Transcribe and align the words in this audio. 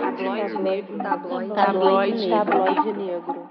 Tabloide 0.00 0.58
negro. 0.62 0.98
Tabloide, 0.98 1.54
Tabloide, 1.54 2.28
tabloide 2.28 2.92
negro. 2.92 3.50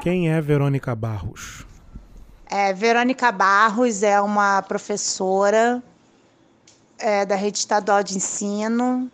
Quem 0.00 0.30
é 0.30 0.40
Verônica 0.40 0.94
Barros? 0.94 1.66
É, 2.48 2.72
Verônica 2.72 3.30
Barros 3.32 4.02
é 4.02 4.20
uma 4.20 4.62
professora 4.62 5.82
é, 6.98 7.26
da 7.26 7.34
rede 7.34 7.58
estadual 7.58 8.02
de 8.02 8.16
ensino, 8.16 9.10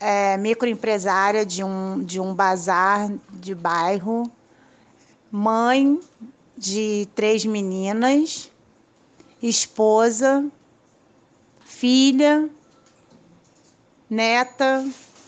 é, 0.00 0.36
microempresária 0.36 1.46
de 1.46 1.62
um, 1.62 2.02
de 2.02 2.20
um 2.20 2.34
bazar 2.34 3.10
de 3.30 3.54
bairro, 3.54 4.30
mãe 5.30 6.00
de 6.56 7.08
três 7.14 7.44
meninas, 7.44 8.50
esposa, 9.42 10.44
filha, 11.84 12.48
neta. 14.08 14.82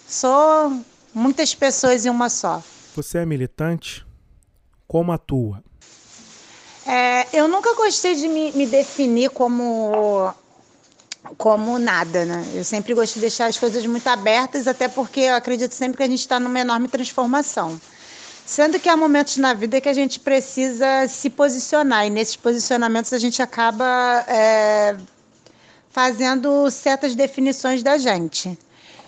Sou 0.08 0.80
muitas 1.12 1.54
pessoas 1.54 2.06
em 2.06 2.08
uma 2.08 2.30
só. 2.30 2.62
Você 2.94 3.18
é 3.18 3.26
militante? 3.26 4.06
Como 4.88 5.12
atua? 5.12 5.62
É, 6.86 7.26
eu 7.38 7.46
nunca 7.46 7.74
gostei 7.74 8.14
de 8.14 8.26
me, 8.26 8.52
me, 8.52 8.66
definir 8.66 9.28
como 9.28 10.32
como 11.36 11.78
nada, 11.78 12.24
né? 12.24 12.46
Eu 12.54 12.64
sempre 12.64 12.94
gosto 12.94 13.14
de 13.14 13.20
deixar 13.20 13.46
as 13.46 13.58
coisas 13.58 13.84
muito 13.84 14.06
abertas, 14.08 14.66
até 14.66 14.88
porque 14.88 15.20
eu 15.20 15.34
acredito 15.34 15.72
sempre 15.72 15.98
que 15.98 16.04
a 16.04 16.08
gente 16.08 16.20
está 16.20 16.40
numa 16.40 16.58
enorme 16.58 16.88
transformação. 16.88 17.78
Sendo 18.46 18.80
que 18.80 18.88
há 18.88 18.96
momentos 18.96 19.36
na 19.36 19.52
vida 19.52 19.78
que 19.78 19.90
a 19.90 19.92
gente 19.92 20.20
precisa 20.20 21.06
se 21.06 21.28
posicionar, 21.28 22.06
e 22.06 22.10
nesses 22.10 22.36
posicionamentos 22.36 23.12
a 23.12 23.18
gente 23.18 23.42
acaba 23.42 24.24
é, 24.26 24.96
fazendo 25.96 26.70
certas 26.70 27.14
definições 27.14 27.82
da 27.82 27.96
gente. 27.96 28.58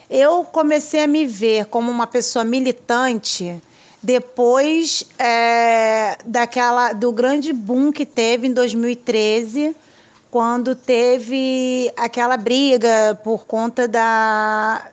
Eu 0.08 0.42
comecei 0.42 1.03
a 1.03 1.06
me 1.06 1.27
ver 1.27 1.67
como 1.67 1.91
uma 1.91 2.06
pessoa 2.06 2.47
militante 2.47 3.61
depois 4.03 5.05
é, 5.19 6.16
daquela 6.25 6.94
do 6.94 7.12
grande 7.12 7.53
boom 7.53 7.92
que 7.92 8.06
teve 8.06 8.47
em 8.47 8.55
2013, 8.55 9.77
quando 10.31 10.75
teve 10.75 11.92
aquela 11.94 12.39
briga 12.39 13.20
por 13.22 13.44
conta 13.44 13.86
da 13.86 14.91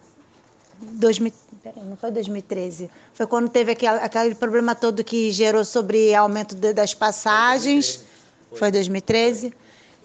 2000, 0.81 1.31
não 1.77 1.95
foi 1.95 2.11
2013, 2.11 2.91
foi 3.13 3.25
quando 3.25 3.47
teve 3.47 3.71
aquele, 3.71 3.99
aquele 3.99 4.35
problema 4.35 4.75
todo 4.75 5.01
que 5.01 5.31
gerou 5.31 5.63
sobre 5.63 6.13
aumento 6.13 6.55
de, 6.55 6.73
das 6.73 6.93
passagens, 6.93 8.03
foi 8.51 8.69
2013. 8.69 9.53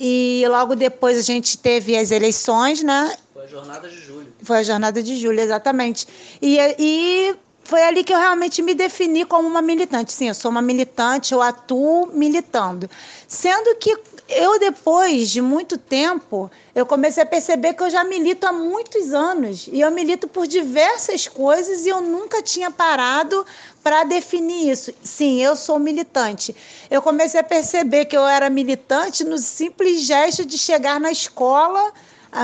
E 0.02 0.42
logo 0.48 0.74
depois 0.74 1.18
a 1.18 1.22
gente 1.22 1.58
teve 1.58 1.94
as 1.94 2.10
eleições, 2.10 2.82
né? 2.82 3.14
Foi 3.34 3.44
a 3.44 3.46
jornada 3.46 3.86
de 3.86 4.00
julho. 4.00 4.32
Foi 4.42 4.56
a 4.56 4.62
jornada 4.62 5.02
de 5.02 5.16
julho, 5.16 5.38
exatamente. 5.38 6.08
E, 6.40 6.58
e 6.78 7.36
foi 7.64 7.82
ali 7.82 8.02
que 8.02 8.12
eu 8.12 8.18
realmente 8.18 8.62
me 8.62 8.74
defini 8.74 9.26
como 9.26 9.46
uma 9.46 9.60
militante. 9.60 10.12
Sim, 10.12 10.28
eu 10.28 10.34
sou 10.34 10.50
uma 10.50 10.62
militante, 10.62 11.34
eu 11.34 11.42
atuo 11.42 12.08
militando. 12.14 12.88
Sendo 13.28 13.76
que 13.76 13.94
eu, 14.30 14.58
depois 14.58 15.28
de 15.30 15.42
muito 15.42 15.76
tempo, 15.76 16.50
eu 16.74 16.86
comecei 16.86 17.22
a 17.22 17.26
perceber 17.26 17.74
que 17.74 17.82
eu 17.82 17.90
já 17.90 18.04
milito 18.04 18.46
há 18.46 18.52
muitos 18.52 19.12
anos. 19.12 19.68
E 19.72 19.80
eu 19.80 19.90
milito 19.90 20.28
por 20.28 20.46
diversas 20.46 21.26
coisas 21.26 21.84
e 21.84 21.88
eu 21.88 22.00
nunca 22.00 22.42
tinha 22.42 22.70
parado 22.70 23.44
para 23.82 24.04
definir 24.04 24.70
isso. 24.70 24.92
Sim, 25.02 25.42
eu 25.42 25.56
sou 25.56 25.78
militante. 25.78 26.54
Eu 26.90 27.02
comecei 27.02 27.40
a 27.40 27.44
perceber 27.44 28.04
que 28.04 28.16
eu 28.16 28.26
era 28.26 28.48
militante 28.48 29.24
no 29.24 29.38
simples 29.38 30.02
gesto 30.02 30.44
de 30.44 30.56
chegar 30.56 31.00
na 31.00 31.10
escola, 31.10 31.92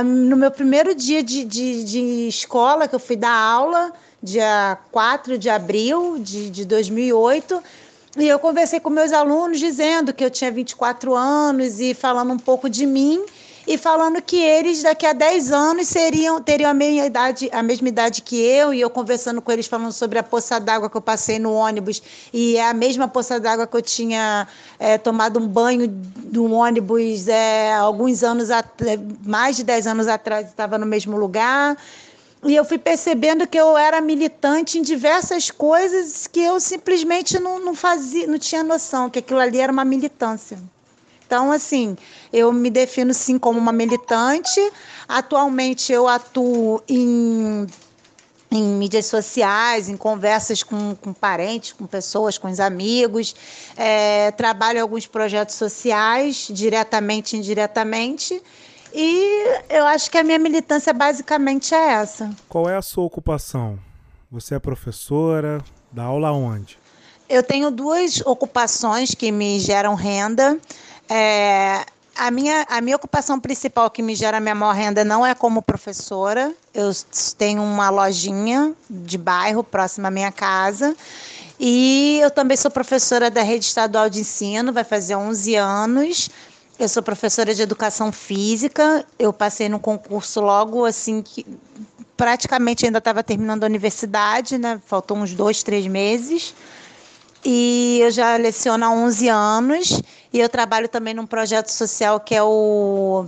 no 0.05 0.37
meu 0.37 0.51
primeiro 0.51 0.95
dia 0.95 1.23
de, 1.23 1.45
de, 1.45 1.85
de 1.85 2.29
escola, 2.29 2.89
que 2.89 2.95
eu 2.95 3.01
fui 3.01 3.17
dar 3.17 3.35
aula 3.35 3.93
dia 4.23 4.77
4 4.91 5.39
de 5.39 5.49
abril 5.49 6.19
de, 6.19 6.51
de 6.51 6.65
2008. 6.65 7.63
E 8.19 8.27
eu 8.27 8.39
conversei 8.39 8.81
com 8.81 8.89
meus 8.89 9.13
alunos 9.13 9.59
dizendo 9.59 10.13
que 10.13 10.25
eu 10.25 10.31
tinha 10.31 10.51
24 10.51 11.15
anos 11.15 11.81
e 11.81 11.93
falando 11.93 12.33
um 12.33 12.39
pouco 12.39 12.69
de 12.69 12.87
mim 12.87 13.23
e 13.67 13.77
falando 13.77 14.23
que 14.23 14.37
eles 14.37 14.83
daqui 14.83 15.05
a 15.05 15.13
10 15.13 15.53
anos 15.53 15.89
seriam 15.89 16.41
teriam 16.41 16.71
a 16.71 16.75
mesma 16.75 17.05
idade, 17.05 17.51
a 17.53 17.63
mesma 17.63 17.89
idade 17.89 18.23
que 18.23 18.41
eu 18.41 18.73
e 18.73 18.81
eu 18.81 18.89
conversando 18.89 19.43
com 19.43 19.53
eles 19.53 19.67
falando 19.67 19.93
sobre 19.93 20.19
a 20.19 20.23
poça 20.23 20.59
d'água 20.59 20.89
que 20.89 20.97
eu 20.97 21.01
passei 21.03 21.39
no 21.39 21.53
ônibus. 21.53 22.03
E 22.33 22.57
é 22.57 22.71
a 22.71 22.73
mesma 22.73 23.07
poça 23.07 23.39
d'água 23.39 23.67
que 23.67 23.77
eu 23.77 23.83
tinha 23.83 24.49
é, 24.79 24.97
tomado 24.97 25.39
um 25.39 25.47
banho 25.47 25.87
de 25.87 26.39
um 26.39 26.55
ônibus 26.55 27.29
é, 27.29 27.75
alguns 27.75 28.23
anos 28.23 28.49
mais 29.27 29.57
de 29.57 29.65
10 29.65 29.89
anos 29.89 30.09
atrás 30.09 30.47
estava 30.47 30.79
no 30.79 30.87
mesmo 30.87 31.19
lugar 31.19 31.77
e 32.49 32.55
eu 32.55 32.65
fui 32.65 32.79
percebendo 32.79 33.47
que 33.47 33.59
eu 33.59 33.77
era 33.77 34.01
militante 34.01 34.79
em 34.79 34.83
diversas 34.83 35.51
coisas 35.51 36.27
que 36.27 36.41
eu 36.41 36.61
simplesmente 36.61 37.39
não, 37.39 37.59
não 37.59 37.75
fazia, 37.75 38.27
não 38.27 38.39
tinha 38.39 38.63
noção 38.63 39.11
que 39.11 39.19
aquilo 39.19 39.41
ali 39.41 39.61
era 39.61 39.73
uma 39.73 39.85
militância. 39.85 40.59
Então, 41.27 41.51
assim, 41.51 41.97
eu 42.33 42.53
me 42.53 42.71
defino 42.71 43.13
sim 43.13 43.37
como 43.37 43.59
uma 43.59 43.73
militante. 43.73 44.61
Atualmente 45.09 45.93
eu 45.93 46.07
atuo 46.07 46.81
em, 46.89 47.67
em 48.53 48.63
mídias 48.63 49.07
sociais, 49.07 49.89
em 49.89 49.97
conversas 49.97 50.63
com, 50.63 50.95
com 50.95 51.13
parentes, 51.13 51.73
com 51.73 51.85
pessoas, 51.85 52.39
com 52.39 52.49
os 52.49 52.61
amigos. 52.61 53.35
É, 53.77 54.31
trabalho 54.33 54.79
em 54.79 54.83
alguns 54.83 55.07
projetos 55.07 55.57
sociais, 55.57 56.47
diretamente 56.49 57.35
e 57.35 57.41
indiretamente. 57.41 58.41
E 58.99 59.61
eu 59.69 59.85
acho 59.85 60.11
que 60.11 60.17
a 60.17 60.25
minha 60.25 60.39
militância 60.39 60.91
basicamente 60.95 61.75
é 61.75 61.93
essa. 61.93 62.31
Qual 62.49 62.67
é 62.67 62.75
a 62.75 62.81
sua 62.81 63.05
ocupação? 63.05 63.79
Você 64.33 64.55
é 64.55 64.59
professora? 64.59 65.63
Dá 65.93 66.05
aula 66.05 66.33
onde? 66.33 66.79
Eu 67.29 67.43
tenho 67.43 67.71
duas 67.71 68.23
ocupações 68.25 69.15
que 69.15 69.31
me 69.31 69.61
geram 69.61 69.95
renda. 69.95 70.59
É, 71.11 71.85
a, 72.17 72.31
minha, 72.31 72.65
a 72.71 72.81
minha 72.81 72.97
ocupação 72.97 73.39
principal 73.39 73.91
que 73.91 74.01
me 74.01 74.15
gera 74.15 74.41
minha 74.41 74.55
maior 74.55 74.75
renda 74.75 75.05
não 75.05 75.27
é 75.27 75.35
como 75.35 75.61
professora. 75.61 76.55
Eu 76.73 76.91
tenho 77.37 77.63
uma 77.63 77.91
lojinha 77.91 78.73
de 78.89 79.19
bairro 79.19 79.63
próxima 79.63 80.09
à 80.09 80.11
minha 80.11 80.33
casa. 80.33 80.97
E 81.61 82.19
eu 82.23 82.31
também 82.31 82.57
sou 82.57 82.71
professora 82.71 83.31
da 83.31 83.43
rede 83.43 83.67
estadual 83.67 84.09
de 84.09 84.21
ensino, 84.21 84.73
vai 84.73 84.85
fazer 84.85 85.17
11 85.17 85.55
anos. 85.57 86.31
Eu 86.79 86.89
sou 86.89 87.03
professora 87.03 87.55
de 87.55 87.63
educação 87.63 88.13
física. 88.13 89.05
Eu 89.19 89.33
passei 89.33 89.69
no 89.69 89.79
concurso 89.79 90.41
logo 90.41 90.85
assim 90.85 91.23
que 91.23 91.47
praticamente 92.17 92.85
ainda 92.85 92.99
estava 92.99 93.23
terminando 93.23 93.65
a 93.65 93.67
universidade, 93.67 94.59
né? 94.59 94.81
Faltou 94.87 95.17
uns 95.17 95.33
dois, 95.33 95.63
três 95.63 95.87
meses. 95.87 96.55
E 97.43 98.01
eu 98.03 98.11
já 98.11 98.37
leciono 98.37 98.85
há 98.85 98.91
11 98.91 99.29
anos 99.29 100.03
e 100.33 100.39
eu 100.39 100.49
trabalho 100.51 100.89
também 100.89 101.15
num 101.15 101.27
projeto 101.27 101.69
social 101.69 102.21
que 102.21 102.35
é 102.35 102.43
o 102.43 103.27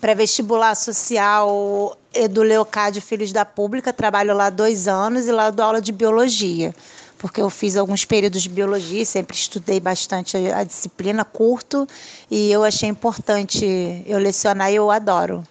pré-vestibular 0.00 0.74
social 0.74 1.98
Edu 2.14 2.42
Leocádio 2.42 3.02
Filhos 3.02 3.30
da 3.30 3.44
Pública. 3.44 3.92
Trabalho 3.92 4.34
lá 4.34 4.48
dois 4.48 4.88
anos 4.88 5.26
e 5.26 5.32
lá 5.32 5.50
dou 5.50 5.66
aula 5.66 5.82
de 5.82 5.92
biologia 5.92 6.74
porque 7.18 7.40
eu 7.40 7.50
fiz 7.50 7.76
alguns 7.76 8.04
períodos 8.04 8.42
de 8.42 8.48
biologia, 8.48 9.04
sempre 9.04 9.36
estudei 9.36 9.80
bastante 9.80 10.36
a, 10.36 10.58
a 10.58 10.64
disciplina, 10.64 11.24
curto, 11.24 11.86
e 12.30 12.50
eu 12.50 12.64
achei 12.64 12.88
importante 12.88 13.66
eu 14.06 14.18
lecionar 14.18 14.70
e 14.72 14.76
eu 14.76 14.90
adoro. 14.90 15.44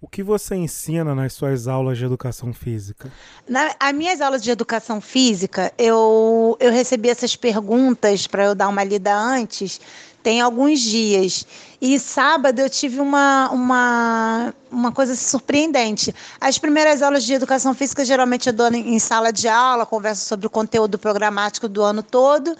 O 0.00 0.06
que 0.06 0.22
você 0.22 0.54
ensina 0.54 1.12
nas 1.12 1.32
suas 1.32 1.66
aulas 1.66 1.98
de 1.98 2.04
educação 2.04 2.52
física? 2.52 3.10
Na, 3.48 3.74
as 3.80 3.92
minhas 3.92 4.20
aulas 4.20 4.44
de 4.44 4.50
educação 4.50 5.00
física, 5.00 5.72
eu, 5.76 6.56
eu 6.60 6.70
recebi 6.70 7.08
essas 7.08 7.34
perguntas 7.34 8.24
para 8.28 8.44
eu 8.44 8.54
dar 8.54 8.68
uma 8.68 8.84
lida 8.84 9.12
antes, 9.12 9.80
tem 10.22 10.40
alguns 10.40 10.80
dias. 10.80 11.46
E 11.80 11.98
sábado 11.98 12.58
eu 12.58 12.68
tive 12.68 13.00
uma, 13.00 13.50
uma, 13.50 14.54
uma 14.70 14.92
coisa 14.92 15.14
surpreendente. 15.14 16.14
As 16.40 16.58
primeiras 16.58 17.02
aulas 17.02 17.24
de 17.24 17.32
educação 17.32 17.72
física 17.72 18.04
geralmente 18.04 18.48
eu 18.48 18.52
dou 18.52 18.68
em 18.72 18.98
sala 18.98 19.32
de 19.32 19.48
aula, 19.48 19.86
converso 19.86 20.24
sobre 20.24 20.46
o 20.46 20.50
conteúdo 20.50 20.98
programático 20.98 21.68
do 21.68 21.82
ano 21.82 22.02
todo. 22.02 22.56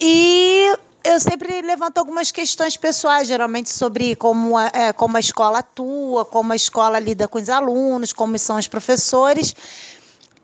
E 0.00 0.76
eu 1.04 1.20
sempre 1.20 1.62
levanto 1.62 1.98
algumas 1.98 2.32
questões 2.32 2.76
pessoais, 2.76 3.28
geralmente 3.28 3.70
sobre 3.70 4.16
como 4.16 4.58
a, 4.58 4.66
é, 4.72 4.92
como 4.92 5.16
a 5.16 5.20
escola 5.20 5.60
atua, 5.60 6.24
como 6.24 6.52
a 6.52 6.56
escola 6.56 6.98
lida 6.98 7.28
com 7.28 7.38
os 7.38 7.48
alunos, 7.48 8.12
como 8.12 8.36
são 8.36 8.56
os 8.56 8.66
professores. 8.66 9.54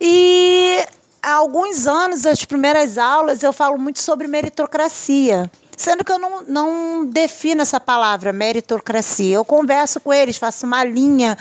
E 0.00 0.86
há 1.20 1.32
alguns 1.32 1.88
anos, 1.88 2.24
as 2.24 2.44
primeiras 2.44 2.98
aulas, 2.98 3.42
eu 3.42 3.52
falo 3.52 3.76
muito 3.76 4.00
sobre 4.00 4.28
meritocracia. 4.28 5.50
Sendo 5.76 6.04
que 6.04 6.12
eu 6.12 6.18
não, 6.18 6.42
não 6.42 7.06
defino 7.06 7.62
essa 7.62 7.80
palavra, 7.80 8.32
meritocracia. 8.32 9.36
Eu 9.36 9.44
converso 9.44 10.00
com 10.00 10.12
eles, 10.12 10.36
faço 10.36 10.66
uma 10.66 10.84
linha 10.84 11.36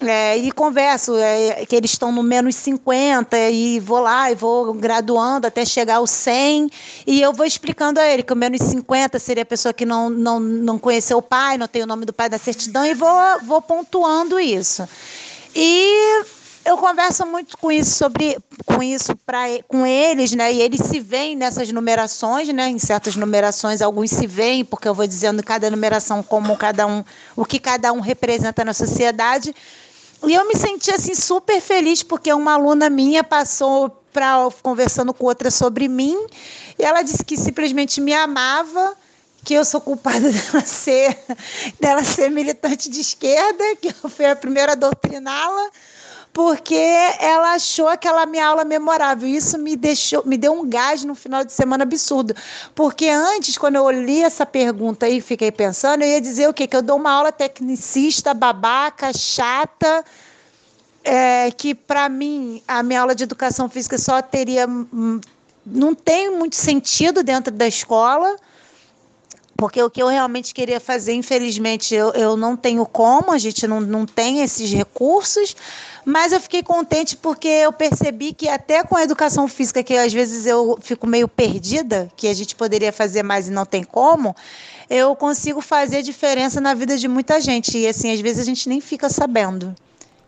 é, 0.00 0.36
e 0.36 0.50
converso, 0.50 1.14
é, 1.16 1.64
que 1.66 1.76
eles 1.76 1.92
estão 1.92 2.10
no 2.10 2.22
menos 2.22 2.54
50 2.56 3.38
e 3.50 3.78
vou 3.80 4.00
lá 4.00 4.30
e 4.30 4.34
vou 4.34 4.72
graduando 4.72 5.46
até 5.46 5.64
chegar 5.64 5.96
ao 5.96 6.06
100 6.06 6.70
e 7.06 7.20
eu 7.20 7.32
vou 7.32 7.44
explicando 7.44 8.00
a 8.00 8.06
ele 8.06 8.22
que 8.22 8.32
o 8.32 8.36
menos 8.36 8.60
50 8.62 9.18
seria 9.18 9.42
a 9.42 9.46
pessoa 9.46 9.74
que 9.74 9.84
não, 9.84 10.08
não, 10.08 10.40
não 10.40 10.78
conheceu 10.78 11.18
o 11.18 11.22
pai, 11.22 11.58
não 11.58 11.68
tem 11.68 11.82
o 11.82 11.86
nome 11.86 12.06
do 12.06 12.12
pai 12.12 12.28
da 12.28 12.38
certidão 12.38 12.84
e 12.86 12.94
vou, 12.94 13.10
vou 13.44 13.60
pontuando 13.60 14.40
isso. 14.40 14.88
E 15.54 16.24
eu 16.64 16.76
converso 16.76 17.24
muito 17.26 17.56
com 17.56 17.72
isso 17.72 17.92
sobre 17.92 18.38
com 18.66 18.82
isso 18.82 19.16
para 19.16 19.62
com 19.66 19.86
eles, 19.86 20.32
né? 20.32 20.52
E 20.52 20.60
eles 20.60 20.80
se 20.82 21.00
veem 21.00 21.34
nessas 21.34 21.70
numerações, 21.72 22.48
né? 22.48 22.68
Em 22.68 22.78
certas 22.78 23.16
numerações 23.16 23.80
alguns 23.80 24.10
se 24.10 24.26
veem 24.26 24.64
porque 24.64 24.88
eu 24.88 24.94
vou 24.94 25.06
dizendo 25.06 25.42
cada 25.42 25.70
numeração 25.70 26.22
como 26.22 26.56
cada 26.56 26.86
um, 26.86 27.04
o 27.34 27.44
que 27.44 27.58
cada 27.58 27.92
um 27.92 28.00
representa 28.00 28.64
na 28.64 28.74
sociedade. 28.74 29.54
E 30.26 30.34
eu 30.34 30.46
me 30.46 30.54
senti 30.54 30.90
assim 30.90 31.14
super 31.14 31.60
feliz 31.60 32.02
porque 32.02 32.32
uma 32.32 32.52
aluna 32.52 32.90
minha 32.90 33.24
passou 33.24 33.88
para 34.12 34.48
conversando 34.62 35.14
com 35.14 35.24
outra 35.24 35.50
sobre 35.50 35.88
mim 35.88 36.16
e 36.78 36.84
ela 36.84 37.02
disse 37.02 37.24
que 37.24 37.36
simplesmente 37.36 38.00
me 38.00 38.12
amava 38.12 38.96
que 39.44 39.54
eu 39.54 39.64
sou 39.64 39.80
culpada 39.80 40.20
dela 40.30 40.64
ser, 40.64 41.18
dela 41.78 42.04
ser 42.04 42.30
militante 42.30 42.90
de 42.90 43.00
esquerda, 43.00 43.76
que 43.76 43.88
eu 43.88 44.10
fui 44.10 44.26
a 44.26 44.36
primeira 44.36 44.72
a 44.72 44.74
doutriná-la, 44.74 45.70
porque 46.32 46.76
ela 47.18 47.54
achou 47.54 47.88
aquela 47.88 48.24
minha 48.24 48.46
aula 48.46 48.64
memorável. 48.64 49.28
Isso 49.28 49.58
me 49.58 49.74
deixou, 49.76 50.24
me 50.24 50.36
deu 50.36 50.52
um 50.52 50.68
gás 50.68 51.04
no 51.04 51.14
final 51.14 51.44
de 51.44 51.52
semana 51.52 51.82
absurdo. 51.82 52.34
Porque 52.74 53.08
antes, 53.08 53.58
quando 53.58 53.76
eu 53.76 53.90
li 53.90 54.22
essa 54.22 54.46
pergunta 54.46 55.08
e 55.08 55.20
fiquei 55.20 55.50
pensando, 55.50 56.02
eu 56.02 56.08
ia 56.08 56.20
dizer 56.20 56.48
o 56.48 56.54
quê? 56.54 56.66
Que 56.66 56.76
eu 56.76 56.82
dou 56.82 56.96
uma 56.96 57.10
aula 57.10 57.32
tecnicista, 57.32 58.32
babaca, 58.32 59.12
chata, 59.12 60.04
é, 61.02 61.50
que 61.50 61.74
para 61.74 62.08
mim 62.08 62.62
a 62.66 62.82
minha 62.82 63.00
aula 63.00 63.14
de 63.14 63.24
educação 63.24 63.68
física 63.68 63.98
só 63.98 64.22
teria. 64.22 64.68
Hum, 64.68 65.20
não 65.66 65.94
tem 65.94 66.30
muito 66.30 66.56
sentido 66.56 67.22
dentro 67.22 67.52
da 67.52 67.66
escola 67.66 68.36
porque 69.60 69.82
o 69.82 69.90
que 69.90 70.02
eu 70.02 70.08
realmente 70.08 70.54
queria 70.54 70.80
fazer, 70.80 71.12
infelizmente, 71.12 71.94
eu, 71.94 72.12
eu 72.12 72.34
não 72.34 72.56
tenho 72.56 72.86
como, 72.86 73.30
a 73.30 73.36
gente 73.36 73.66
não, 73.66 73.78
não 73.78 74.06
tem 74.06 74.40
esses 74.40 74.72
recursos, 74.72 75.54
mas 76.04 76.32
eu 76.32 76.40
fiquei 76.40 76.62
contente 76.62 77.16
porque 77.16 77.48
eu 77.48 77.72
percebi 77.72 78.32
que 78.32 78.48
até 78.48 78.82
com 78.82 78.96
a 78.96 79.02
educação 79.02 79.46
física, 79.46 79.82
que 79.82 79.94
às 79.94 80.12
vezes 80.12 80.46
eu 80.46 80.78
fico 80.80 81.06
meio 81.06 81.28
perdida, 81.28 82.10
que 82.16 82.28
a 82.28 82.34
gente 82.34 82.54
poderia 82.54 82.92
fazer 82.92 83.22
mais 83.22 83.48
e 83.48 83.50
não 83.50 83.66
tem 83.66 83.84
como, 83.84 84.34
eu 84.88 85.14
consigo 85.14 85.60
fazer 85.60 86.02
diferença 86.02 86.60
na 86.60 86.74
vida 86.74 86.98
de 86.98 87.06
muita 87.06 87.40
gente. 87.40 87.78
E 87.78 87.86
assim, 87.86 88.12
às 88.12 88.20
vezes 88.20 88.42
a 88.42 88.44
gente 88.44 88.68
nem 88.68 88.80
fica 88.80 89.08
sabendo. 89.08 89.74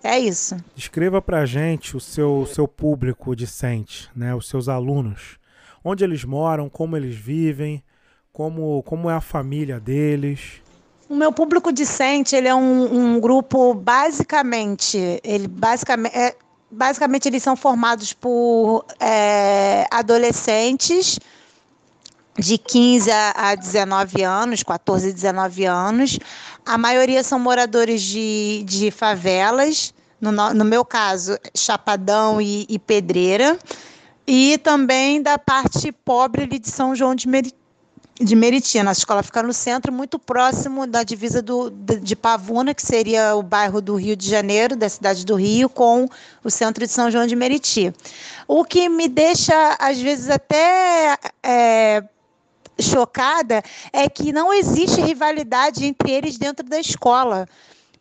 É 0.04 0.18
isso. 0.18 0.56
Descreva 0.74 1.22
pra 1.22 1.46
gente 1.46 1.96
o 1.96 2.00
seu, 2.00 2.46
seu 2.52 2.66
público 2.66 3.36
discente, 3.36 4.10
né? 4.14 4.34
Os 4.34 4.48
seus 4.48 4.68
alunos. 4.68 5.38
Onde 5.84 6.04
eles 6.04 6.24
moram, 6.24 6.68
como 6.68 6.96
eles 6.96 7.14
vivem, 7.16 7.82
como, 8.32 8.82
como 8.84 9.10
é 9.10 9.14
a 9.14 9.20
família 9.20 9.78
deles? 9.78 10.60
O 11.12 11.14
meu 11.14 11.30
público 11.30 11.70
discente, 11.70 12.34
ele 12.34 12.48
é 12.48 12.54
um, 12.54 13.16
um 13.16 13.20
grupo 13.20 13.74
basicamente, 13.74 15.20
ele 15.22 15.46
basicamente, 15.46 16.16
é, 16.16 16.34
basicamente 16.70 17.28
eles 17.28 17.42
são 17.42 17.54
formados 17.54 18.14
por 18.14 18.86
é, 18.98 19.86
adolescentes 19.90 21.20
de 22.38 22.56
15 22.56 23.10
a 23.10 23.54
19 23.54 24.22
anos, 24.22 24.62
14 24.62 25.12
19 25.12 25.66
anos. 25.66 26.18
A 26.64 26.78
maioria 26.78 27.22
são 27.22 27.38
moradores 27.38 28.00
de, 28.00 28.64
de 28.64 28.90
favelas, 28.90 29.92
no, 30.18 30.32
no 30.32 30.64
meu 30.64 30.82
caso, 30.82 31.38
Chapadão 31.54 32.40
e, 32.40 32.64
e 32.70 32.78
Pedreira, 32.78 33.58
e 34.26 34.56
também 34.56 35.20
da 35.20 35.36
parte 35.36 35.92
pobre 35.92 36.46
de 36.46 36.70
São 36.70 36.96
João 36.96 37.14
de 37.14 37.28
Meriti 37.28 37.61
de 38.22 38.36
Meriti. 38.36 38.82
Nossa 38.82 39.00
escola 39.00 39.22
fica 39.22 39.42
no 39.42 39.52
centro, 39.52 39.92
muito 39.92 40.18
próximo 40.18 40.86
da 40.86 41.02
divisa 41.02 41.42
do, 41.42 41.70
de 41.70 42.14
Pavuna, 42.14 42.74
que 42.74 42.82
seria 42.82 43.34
o 43.36 43.42
bairro 43.42 43.80
do 43.80 43.96
Rio 43.96 44.16
de 44.16 44.28
Janeiro, 44.28 44.76
da 44.76 44.88
cidade 44.88 45.24
do 45.26 45.34
Rio, 45.34 45.68
com 45.68 46.08
o 46.42 46.50
centro 46.50 46.86
de 46.86 46.92
São 46.92 47.10
João 47.10 47.26
de 47.26 47.36
Meriti. 47.36 47.92
O 48.46 48.64
que 48.64 48.88
me 48.88 49.08
deixa, 49.08 49.76
às 49.78 50.00
vezes, 50.00 50.30
até 50.30 51.16
é, 51.42 52.02
chocada 52.80 53.62
é 53.92 54.08
que 54.08 54.32
não 54.32 54.52
existe 54.52 55.00
rivalidade 55.00 55.84
entre 55.84 56.10
eles 56.10 56.38
dentro 56.38 56.66
da 56.66 56.78
escola 56.78 57.48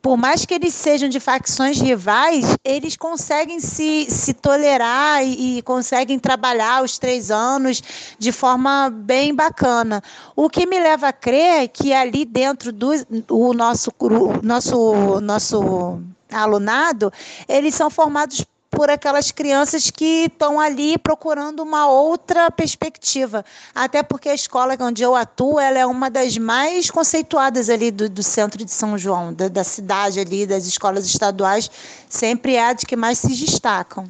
por 0.02 0.18
mais 0.18 0.46
que 0.46 0.54
eles 0.54 0.74
sejam 0.74 1.08
de 1.08 1.20
facções 1.20 1.80
rivais, 1.80 2.58
eles 2.64 2.98
conseguem 2.98 3.60
se, 3.60 4.08
se 4.10 4.34
tolerar 4.34 5.24
e, 5.24 5.58
e, 5.58 5.62
conseguem 5.62 6.18
trabalhar 6.18 6.84
os 6.84 6.98
três 6.98 7.30
anos 7.30 7.82
de 8.18 8.32
forma 8.32 8.90
bem 8.90 9.34
bacana. 9.34 10.02
O 10.36 10.50
que 10.50 10.66
me 10.66 10.80
leva 10.80 11.10
a 11.10 11.14
crer 11.14 11.68
que 11.70 11.94
ali 11.94 12.26
dentro 12.26 12.72
do 12.72 12.92
o 13.30 13.54
nosso, 13.54 13.92
o 14.00 14.42
nosso, 14.42 15.22
nosso 15.22 16.02
alunado, 16.32 17.12
eles 17.48 17.76
são 17.76 17.90
formados 17.90 18.44
por 18.72 18.90
aquelas 18.90 19.32
crianças 19.32 19.92
que 19.92 20.26
estão 20.26 20.58
ali 20.58 20.98
procurando 20.98 21.62
uma 21.62 21.88
outra 21.88 22.50
perspectiva. 22.50 23.44
Até 23.76 24.02
porque 24.02 24.30
a 24.30 24.34
escola 24.34 24.78
onde 24.80 25.04
eu 25.04 25.14
atuo, 25.14 25.60
ela 25.60 25.78
é 25.78 25.86
uma 25.86 26.10
das 26.10 26.38
mais 26.38 26.90
conceituadas 26.90 27.70
ali 27.70 27.92
do, 27.92 28.10
do 28.10 28.24
centro 28.24 28.64
de 28.64 28.72
São 28.72 28.98
João, 28.98 29.34
da, 29.34 29.50
da, 29.50 29.64
cidade 29.66 30.22
ali, 30.22 30.48
das 30.48 30.66
escolas 30.66 31.06
estaduais, 31.06 31.70
sempre 32.10 32.56
é 32.56 32.70
a 32.70 32.74
de 32.74 32.86
que 32.86 32.96
mais 32.96 33.20
se 33.20 33.36
destacam. 33.36 34.06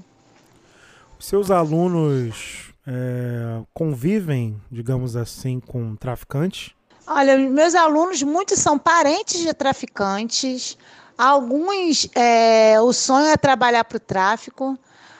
Seus 1.19 1.50
alunos 1.50 2.72
é, 2.86 3.62
convivem, 3.74 4.62
digamos 4.72 5.16
assim, 5.16 5.60
com 5.60 5.96
traficantes? 5.96 6.72
Olha, 7.08 7.38
meus 7.38 7.74
alunos, 7.74 8.22
muitos 8.22 8.60
são 8.60 8.78
parentes 8.78 9.42
de 9.42 9.54
traficantes, 9.54 10.78
Alguns, 11.18 12.08
é, 12.16 12.80
o 12.81 12.92
sonho 12.94 13.28
é 13.28 13.38
trabalhar 13.38 13.84
para 13.84 13.98
o 13.98 14.00
tráfico. 14.00 14.78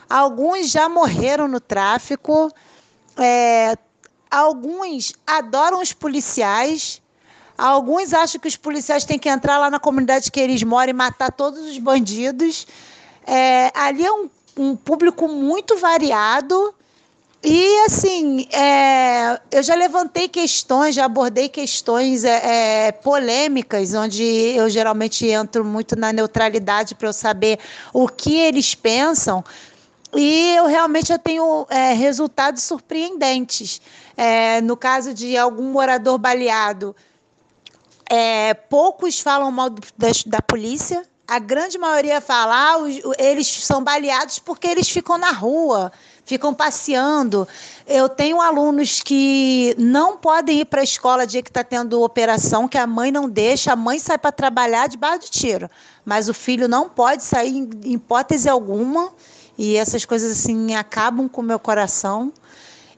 Alguns 0.10 0.70
já 0.70 0.90
morreram 0.90 1.48
no 1.48 1.60
tráfico. 1.60 2.52
É, 3.18 3.78
alguns 4.30 5.14
adoram 5.26 5.82
os 5.82 5.94
policiais. 5.94 7.02
Alguns 7.58 8.14
acham 8.14 8.42
que 8.42 8.48
os 8.48 8.58
policiais 8.58 9.06
têm 9.06 9.20
que 9.20 9.30
entrar 9.30 9.58
lá 9.58 9.70
na 9.70 9.80
comunidade 9.80 10.32
que 10.32 10.40
eles 10.40 10.64
moram 10.64 10.90
e 10.90 10.94
matar 10.94 11.32
todos 11.32 11.60
os 11.62 11.78
bandidos. 11.78 12.66
É, 13.26 13.72
ali 13.76 14.06
é 14.06 14.12
um, 14.12 14.30
um 14.58 14.76
público 14.76 15.28
muito 15.28 15.78
variado. 15.78 16.74
E 17.44 17.86
assim, 17.86 18.48
é, 18.52 19.42
eu 19.50 19.64
já 19.64 19.74
levantei 19.74 20.28
questões, 20.28 20.94
já 20.94 21.06
abordei 21.06 21.50
questões 21.50 22.24
é, 22.24 22.88
é, 22.88 22.92
polêmicas, 22.92 23.96
onde 23.96 24.24
eu 24.24 24.70
geralmente 24.70 25.26
entro 25.26 25.66
muito 25.66 25.96
na 25.96 26.14
neutralidade 26.14 26.94
para 26.94 27.08
eu 27.08 27.14
saber 27.14 27.58
o 27.92 28.08
que 28.08 28.36
eles 28.36 28.76
pensam. 28.76 29.44
E 30.14 30.56
eu 30.56 30.68
realmente 30.68 31.12
eu 31.12 31.18
tenho 31.18 31.66
é, 31.70 31.94
resultados 31.94 32.62
surpreendentes. 32.62 33.82
É, 34.16 34.62
no 34.62 34.78
caso 34.78 35.12
de 35.12 35.36
algum 35.36 35.72
morador 35.72 36.20
baleado, 36.20 36.96
é, 38.08 38.54
poucos 38.54 39.20
falam 39.20 39.50
mal 39.50 39.72
do, 39.72 39.82
da, 39.98 40.10
da 40.28 40.42
polícia, 40.44 41.04
a 41.28 41.40
grande 41.40 41.78
maioria 41.78 42.22
fala, 42.22 42.74
ah, 42.74 42.78
os, 42.78 43.00
eles 43.18 43.48
são 43.48 43.84
baleados 43.84 44.38
porque 44.38 44.68
eles 44.68 44.90
ficam 44.90 45.18
na 45.18 45.32
rua 45.32 45.92
ficam 46.32 46.54
passeando. 46.54 47.46
Eu 47.86 48.08
tenho 48.08 48.40
alunos 48.40 49.02
que 49.02 49.76
não 49.78 50.16
podem 50.16 50.62
ir 50.62 50.66
para 50.66 50.80
a 50.80 50.84
escola 50.84 51.28
dia 51.28 51.44
que 51.44 51.50
está 51.50 51.62
tendo 51.62 52.02
operação, 52.02 52.70
que 52.70 52.78
a 52.78 52.88
mãe 52.88 53.12
não 53.12 53.30
deixa, 53.30 53.74
a 53.74 53.76
mãe 53.76 54.00
sai 54.00 54.18
para 54.18 54.32
trabalhar 54.32 54.88
debaixo 54.88 55.26
de 55.26 55.32
tiro, 55.32 55.70
mas 56.06 56.30
o 56.30 56.34
filho 56.34 56.70
não 56.70 56.88
pode 56.88 57.22
sair 57.22 57.58
em 57.58 57.94
hipótese 57.96 58.48
alguma, 58.48 59.12
e 59.58 59.76
essas 59.76 60.06
coisas 60.06 60.32
assim 60.32 60.74
acabam 60.74 61.28
com 61.28 61.42
o 61.42 61.44
meu 61.44 61.60
coração. 61.60 62.32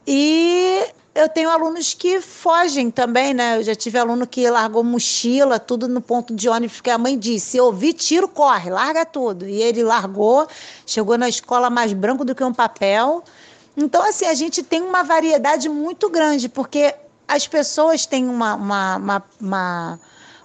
E 0.05 0.85
eu 1.15 1.29
tenho 1.29 1.49
alunos 1.49 1.93
que 1.93 2.19
fogem 2.19 2.89
também, 2.89 3.33
né? 3.33 3.57
Eu 3.57 3.63
já 3.63 3.75
tive 3.75 3.99
aluno 3.99 4.25
que 4.25 4.49
largou 4.49 4.83
mochila, 4.83 5.59
tudo 5.59 5.87
no 5.87 6.01
ponto 6.01 6.33
de 6.33 6.49
ônibus, 6.49 6.77
porque 6.77 6.89
a 6.89 6.97
mãe 6.97 7.17
disse: 7.17 7.51
se 7.51 7.59
ouvir 7.61 7.93
tiro, 7.93 8.27
corre, 8.27 8.71
larga 8.71 9.05
tudo. 9.05 9.47
E 9.47 9.61
ele 9.61 9.83
largou, 9.83 10.47
chegou 10.85 11.17
na 11.17 11.29
escola 11.29 11.69
mais 11.69 11.93
branco 11.93 12.25
do 12.25 12.33
que 12.33 12.43
um 12.43 12.53
papel. 12.53 13.23
Então, 13.77 14.01
assim, 14.03 14.25
a 14.25 14.33
gente 14.33 14.63
tem 14.63 14.81
uma 14.81 15.03
variedade 15.03 15.69
muito 15.69 16.09
grande, 16.09 16.49
porque 16.49 16.95
as 17.27 17.47
pessoas 17.47 18.05
têm 18.05 18.27
uma, 18.27 18.55
uma, 18.55 18.97
uma, 18.97 19.23
uma 19.39 19.99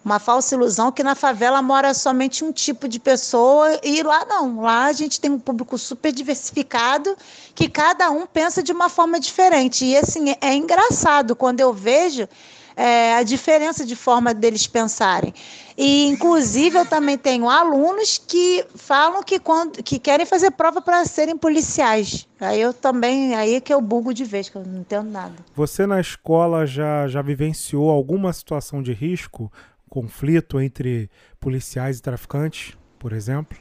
uma 0.08 0.18
falsa 0.18 0.54
ilusão 0.54 0.90
que 0.90 1.02
na 1.02 1.14
favela 1.14 1.60
mora 1.60 1.92
somente 1.92 2.42
um 2.42 2.50
tipo 2.50 2.88
de 2.88 2.98
pessoa 2.98 3.78
e 3.84 4.02
lá 4.02 4.24
não. 4.24 4.62
Lá 4.62 4.86
a 4.86 4.92
gente 4.92 5.20
tem 5.20 5.30
um 5.30 5.38
público 5.38 5.76
super 5.76 6.10
diversificado 6.10 7.14
que 7.54 7.68
cada 7.68 8.10
um 8.10 8.26
pensa 8.26 8.62
de 8.62 8.72
uma 8.72 8.88
forma 8.88 9.20
diferente. 9.20 9.84
E 9.84 9.94
assim, 9.94 10.34
é 10.40 10.54
engraçado 10.54 11.36
quando 11.36 11.60
eu 11.60 11.74
vejo 11.74 12.26
é, 12.74 13.16
a 13.16 13.22
diferença 13.22 13.84
de 13.84 13.94
forma 13.94 14.32
deles 14.32 14.66
pensarem. 14.66 15.34
E, 15.76 16.06
inclusive, 16.06 16.78
eu 16.78 16.86
também 16.86 17.18
tenho 17.18 17.50
alunos 17.50 18.16
que 18.24 18.64
falam 18.76 19.22
que, 19.22 19.38
quando, 19.38 19.82
que 19.82 19.98
querem 19.98 20.24
fazer 20.24 20.52
prova 20.52 20.80
para 20.80 21.04
serem 21.04 21.36
policiais. 21.36 22.26
Aí 22.40 22.60
eu 22.60 22.72
também, 22.72 23.34
aí 23.34 23.56
é 23.56 23.60
que 23.60 23.74
eu 23.74 23.80
bugo 23.80 24.14
de 24.14 24.24
vez, 24.24 24.48
que 24.48 24.56
eu 24.56 24.64
não 24.64 24.80
entendo 24.80 25.10
nada. 25.10 25.34
Você 25.54 25.86
na 25.86 26.00
escola 26.00 26.64
já, 26.66 27.06
já 27.08 27.20
vivenciou 27.20 27.90
alguma 27.90 28.32
situação 28.32 28.82
de 28.82 28.92
risco, 28.92 29.52
conflito 29.88 30.60
entre 30.60 31.10
policiais 31.40 31.98
e 31.98 32.02
traficantes, 32.02 32.76
por 32.98 33.12
exemplo? 33.12 33.56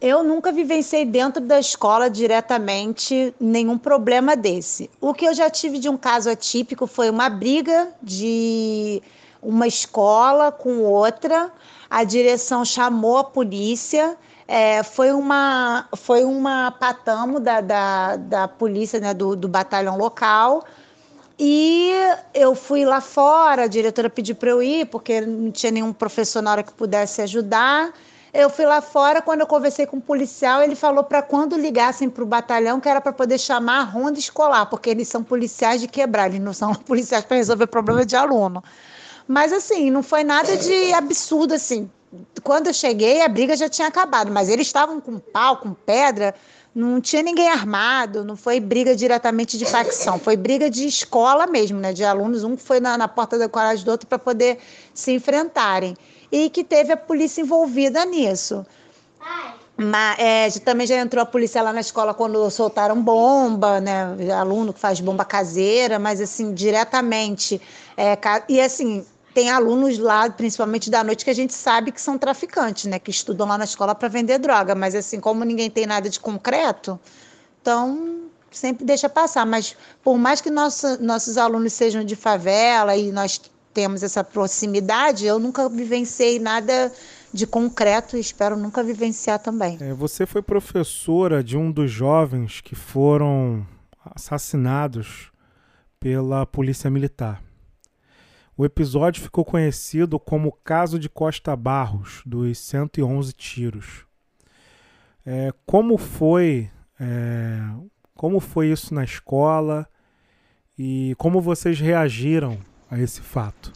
Eu 0.00 0.22
nunca 0.22 0.52
vivenciei 0.52 1.06
dentro 1.06 1.40
da 1.42 1.58
escola 1.58 2.10
diretamente 2.10 3.34
nenhum 3.40 3.78
problema 3.78 4.36
desse. 4.36 4.90
O 5.00 5.14
que 5.14 5.24
eu 5.24 5.32
já 5.32 5.48
tive 5.48 5.78
de 5.78 5.88
um 5.88 5.96
caso 5.96 6.28
atípico 6.28 6.86
foi 6.86 7.08
uma 7.08 7.30
briga 7.30 7.88
de 8.02 9.02
uma 9.40 9.66
escola 9.66 10.52
com 10.52 10.80
outra. 10.82 11.50
A 11.88 12.04
direção 12.04 12.62
chamou 12.62 13.16
a 13.16 13.24
polícia. 13.24 14.18
É, 14.46 14.82
foi 14.82 15.12
uma 15.12 15.88
foi 15.96 16.24
uma 16.24 16.70
patamo 16.70 17.40
da, 17.40 17.60
da, 17.60 18.16
da 18.16 18.46
polícia 18.46 19.00
né, 19.00 19.12
do, 19.14 19.34
do 19.34 19.48
batalhão 19.48 19.96
local 19.96 20.62
e 21.38 21.92
eu 22.32 22.54
fui 22.54 22.84
lá 22.84 23.00
fora 23.00 23.64
a 23.64 23.66
diretora 23.66 24.08
pediu 24.08 24.34
para 24.34 24.50
eu 24.50 24.62
ir 24.62 24.86
porque 24.86 25.20
não 25.20 25.50
tinha 25.50 25.70
nenhum 25.70 25.92
professor 25.92 26.40
na 26.42 26.50
hora 26.50 26.62
que 26.62 26.72
pudesse 26.72 27.20
ajudar 27.22 27.92
eu 28.36 28.50
fui 28.50 28.66
lá 28.66 28.82
fora, 28.82 29.22
quando 29.22 29.40
eu 29.40 29.46
conversei 29.46 29.86
com 29.86 29.96
o 29.96 29.98
um 29.98 30.02
policial, 30.02 30.62
ele 30.62 30.76
falou 30.76 31.02
para 31.02 31.22
quando 31.22 31.56
ligassem 31.56 32.10
para 32.10 32.22
o 32.22 32.26
batalhão, 32.26 32.78
que 32.78 32.86
era 32.86 33.00
para 33.00 33.10
poder 33.10 33.38
chamar 33.38 33.80
a 33.80 33.82
ronda 33.82 34.18
escolar, 34.18 34.66
porque 34.66 34.90
eles 34.90 35.08
são 35.08 35.24
policiais 35.24 35.80
de 35.80 35.88
quebrar, 35.88 36.26
eles 36.26 36.40
não 36.40 36.52
são 36.52 36.74
policiais 36.84 37.24
para 37.24 37.38
resolver 37.38 37.66
problema 37.66 38.04
de 38.04 38.14
aluno. 38.14 38.62
Mas 39.26 39.54
assim, 39.54 39.90
não 39.90 40.02
foi 40.02 40.22
nada 40.22 40.54
de 40.54 40.92
absurdo 40.92 41.54
assim. 41.54 41.90
Quando 42.42 42.66
eu 42.66 42.74
cheguei, 42.74 43.22
a 43.22 43.28
briga 43.28 43.56
já 43.56 43.70
tinha 43.70 43.88
acabado, 43.88 44.30
mas 44.30 44.50
eles 44.50 44.66
estavam 44.66 45.00
com 45.00 45.18
pau, 45.18 45.56
com 45.56 45.72
pedra, 45.72 46.34
não 46.76 47.00
tinha 47.00 47.22
ninguém 47.22 47.48
armado, 47.48 48.22
não 48.22 48.36
foi 48.36 48.60
briga 48.60 48.94
diretamente 48.94 49.56
de 49.56 49.64
facção, 49.64 50.18
foi 50.18 50.36
briga 50.36 50.68
de 50.68 50.86
escola 50.86 51.46
mesmo, 51.46 51.80
né? 51.80 51.90
De 51.90 52.04
alunos, 52.04 52.44
um 52.44 52.54
foi 52.54 52.80
na, 52.80 52.98
na 52.98 53.08
porta 53.08 53.38
da 53.38 53.48
coragem 53.48 53.82
do 53.82 53.90
outro 53.90 54.06
para 54.06 54.18
poder 54.18 54.58
se 54.92 55.10
enfrentarem 55.12 55.96
e 56.30 56.50
que 56.50 56.62
teve 56.62 56.92
a 56.92 56.96
polícia 56.96 57.40
envolvida 57.40 58.04
nisso. 58.04 58.66
Mas, 59.74 60.18
é, 60.18 60.50
também 60.60 60.86
já 60.86 60.96
entrou 60.96 61.22
a 61.22 61.26
polícia 61.26 61.62
lá 61.62 61.72
na 61.72 61.80
escola 61.80 62.12
quando 62.12 62.50
soltaram 62.50 63.00
bomba, 63.00 63.80
né? 63.80 64.14
Aluno 64.38 64.74
que 64.74 64.80
faz 64.80 65.00
bomba 65.00 65.24
caseira, 65.24 65.98
mas 65.98 66.20
assim, 66.20 66.52
diretamente. 66.52 67.58
É, 67.96 68.18
e 68.50 68.60
assim, 68.60 69.02
tem 69.36 69.50
alunos 69.50 69.98
lá, 69.98 70.30
principalmente 70.30 70.88
da 70.88 71.04
noite, 71.04 71.22
que 71.22 71.28
a 71.28 71.34
gente 71.34 71.52
sabe 71.52 71.92
que 71.92 72.00
são 72.00 72.16
traficantes, 72.16 72.86
né? 72.86 72.98
Que 72.98 73.10
estudam 73.10 73.46
lá 73.46 73.58
na 73.58 73.64
escola 73.64 73.94
para 73.94 74.08
vender 74.08 74.38
droga. 74.38 74.74
Mas 74.74 74.94
assim, 74.94 75.20
como 75.20 75.44
ninguém 75.44 75.70
tem 75.70 75.84
nada 75.84 76.08
de 76.08 76.18
concreto, 76.18 76.98
então 77.60 78.30
sempre 78.50 78.86
deixa 78.86 79.10
passar. 79.10 79.44
Mas 79.44 79.76
por 80.02 80.16
mais 80.16 80.40
que 80.40 80.48
nossa, 80.48 80.96
nossos 80.96 81.36
alunos 81.36 81.74
sejam 81.74 82.02
de 82.02 82.16
favela 82.16 82.96
e 82.96 83.12
nós 83.12 83.38
temos 83.74 84.02
essa 84.02 84.24
proximidade, 84.24 85.26
eu 85.26 85.38
nunca 85.38 85.68
vivenciei 85.68 86.38
nada 86.38 86.90
de 87.30 87.46
concreto 87.46 88.16
e 88.16 88.20
espero 88.20 88.56
nunca 88.56 88.82
vivenciar 88.82 89.38
também. 89.38 89.76
É, 89.82 89.92
você 89.92 90.24
foi 90.24 90.40
professora 90.40 91.44
de 91.44 91.58
um 91.58 91.70
dos 91.70 91.90
jovens 91.90 92.62
que 92.62 92.74
foram 92.74 93.66
assassinados 94.14 95.30
pela 96.00 96.46
Polícia 96.46 96.88
Militar. 96.88 97.45
O 98.58 98.64
episódio 98.64 99.22
ficou 99.22 99.44
conhecido 99.44 100.18
como 100.18 100.50
caso 100.64 100.98
de 100.98 101.10
Costa 101.10 101.54
Barros, 101.54 102.22
dos 102.24 102.58
111 102.58 103.32
tiros. 103.34 104.06
É, 105.26 105.52
como 105.66 105.98
foi 105.98 106.70
é, 106.98 107.58
como 108.14 108.40
foi 108.40 108.68
isso 108.68 108.94
na 108.94 109.04
escola 109.04 109.86
e 110.78 111.14
como 111.18 111.40
vocês 111.40 111.78
reagiram 111.78 112.58
a 112.90 112.98
esse 112.98 113.20
fato? 113.20 113.72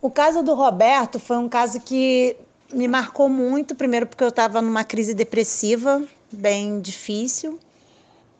O 0.00 0.10
caso 0.10 0.42
do 0.42 0.54
Roberto 0.54 1.20
foi 1.20 1.36
um 1.36 1.48
caso 1.48 1.78
que 1.80 2.36
me 2.72 2.88
marcou 2.88 3.28
muito, 3.28 3.74
primeiro 3.74 4.06
porque 4.06 4.24
eu 4.24 4.28
estava 4.28 4.62
numa 4.62 4.82
crise 4.82 5.14
depressiva 5.14 6.02
bem 6.32 6.80
difícil. 6.80 7.58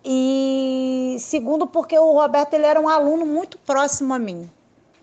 E 0.02 1.16
segundo, 1.20 1.66
porque 1.66 1.96
o 1.98 2.12
Roberto 2.12 2.54
ele 2.54 2.64
era 2.64 2.80
um 2.80 2.88
aluno 2.88 3.26
muito 3.26 3.58
próximo 3.58 4.14
a 4.14 4.18
mim. 4.18 4.50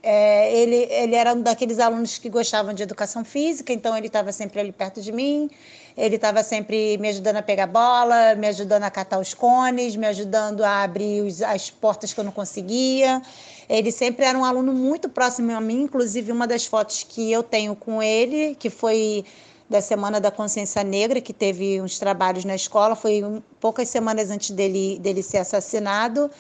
É, 0.02 0.56
ele, 0.56 0.88
ele 0.90 1.16
era 1.16 1.34
um 1.34 1.42
daqueles 1.42 1.80
alunos 1.80 2.18
que 2.18 2.30
gostavam 2.30 2.74
de 2.74 2.84
educação 2.84 3.26
física, 3.26 3.74
então 3.74 3.98
ele 3.98 4.08
estava 4.08 4.32
sempre 4.32 4.60
ali 4.60 4.72
perto 4.72 5.02
de 5.02 5.12
mim. 5.12 5.50
Ele 5.98 6.16
estava 6.16 6.42
sempre 6.44 6.98
me 6.98 7.10
ajudando 7.10 7.38
a 7.38 7.42
pegar 7.42 7.68
bola, 7.68 8.34
me 8.36 8.48
ajudando 8.48 8.84
a 8.84 8.90
catar 8.90 9.20
os 9.20 9.34
cones, 9.34 9.98
me 9.98 10.08
ajudando 10.08 10.64
a 10.64 10.84
abrir 10.84 11.22
os, 11.22 11.42
as 11.42 11.70
portas 11.70 12.14
que 12.14 12.20
eu 12.20 12.24
não 12.24 12.32
conseguia. 12.32 13.22
Ele 13.68 13.92
sempre 13.92 14.26
era 14.26 14.38
um 14.38 14.46
aluno 14.46 14.74
muito 14.74 15.10
próximo 15.10 15.52
a 15.52 15.60
mim, 15.60 15.82
inclusive 15.84 16.32
uma 16.32 16.48
das 16.48 16.66
fotos 16.66 17.04
que 17.04 17.30
eu 17.32 17.44
tenho 17.44 17.76
com 17.76 18.02
ele, 18.02 18.56
que 18.56 18.70
foi 18.70 19.26
da 19.70 19.82
Semana 19.82 20.20
da 20.20 20.32
Consciência 20.32 20.84
Negra, 20.84 21.22
que 21.22 21.34
teve 21.34 21.80
uns 21.80 22.00
trabalhos 22.00 22.44
na 22.44 22.56
escola, 22.56 22.96
foi 22.96 23.24
um, 23.24 23.42
poucas 23.60 23.88
semanas 23.90 24.32
antes 24.32 24.50
dele, 24.52 24.98
dele 25.00 25.22
ser 25.22 25.38
assassinado. 25.38 26.32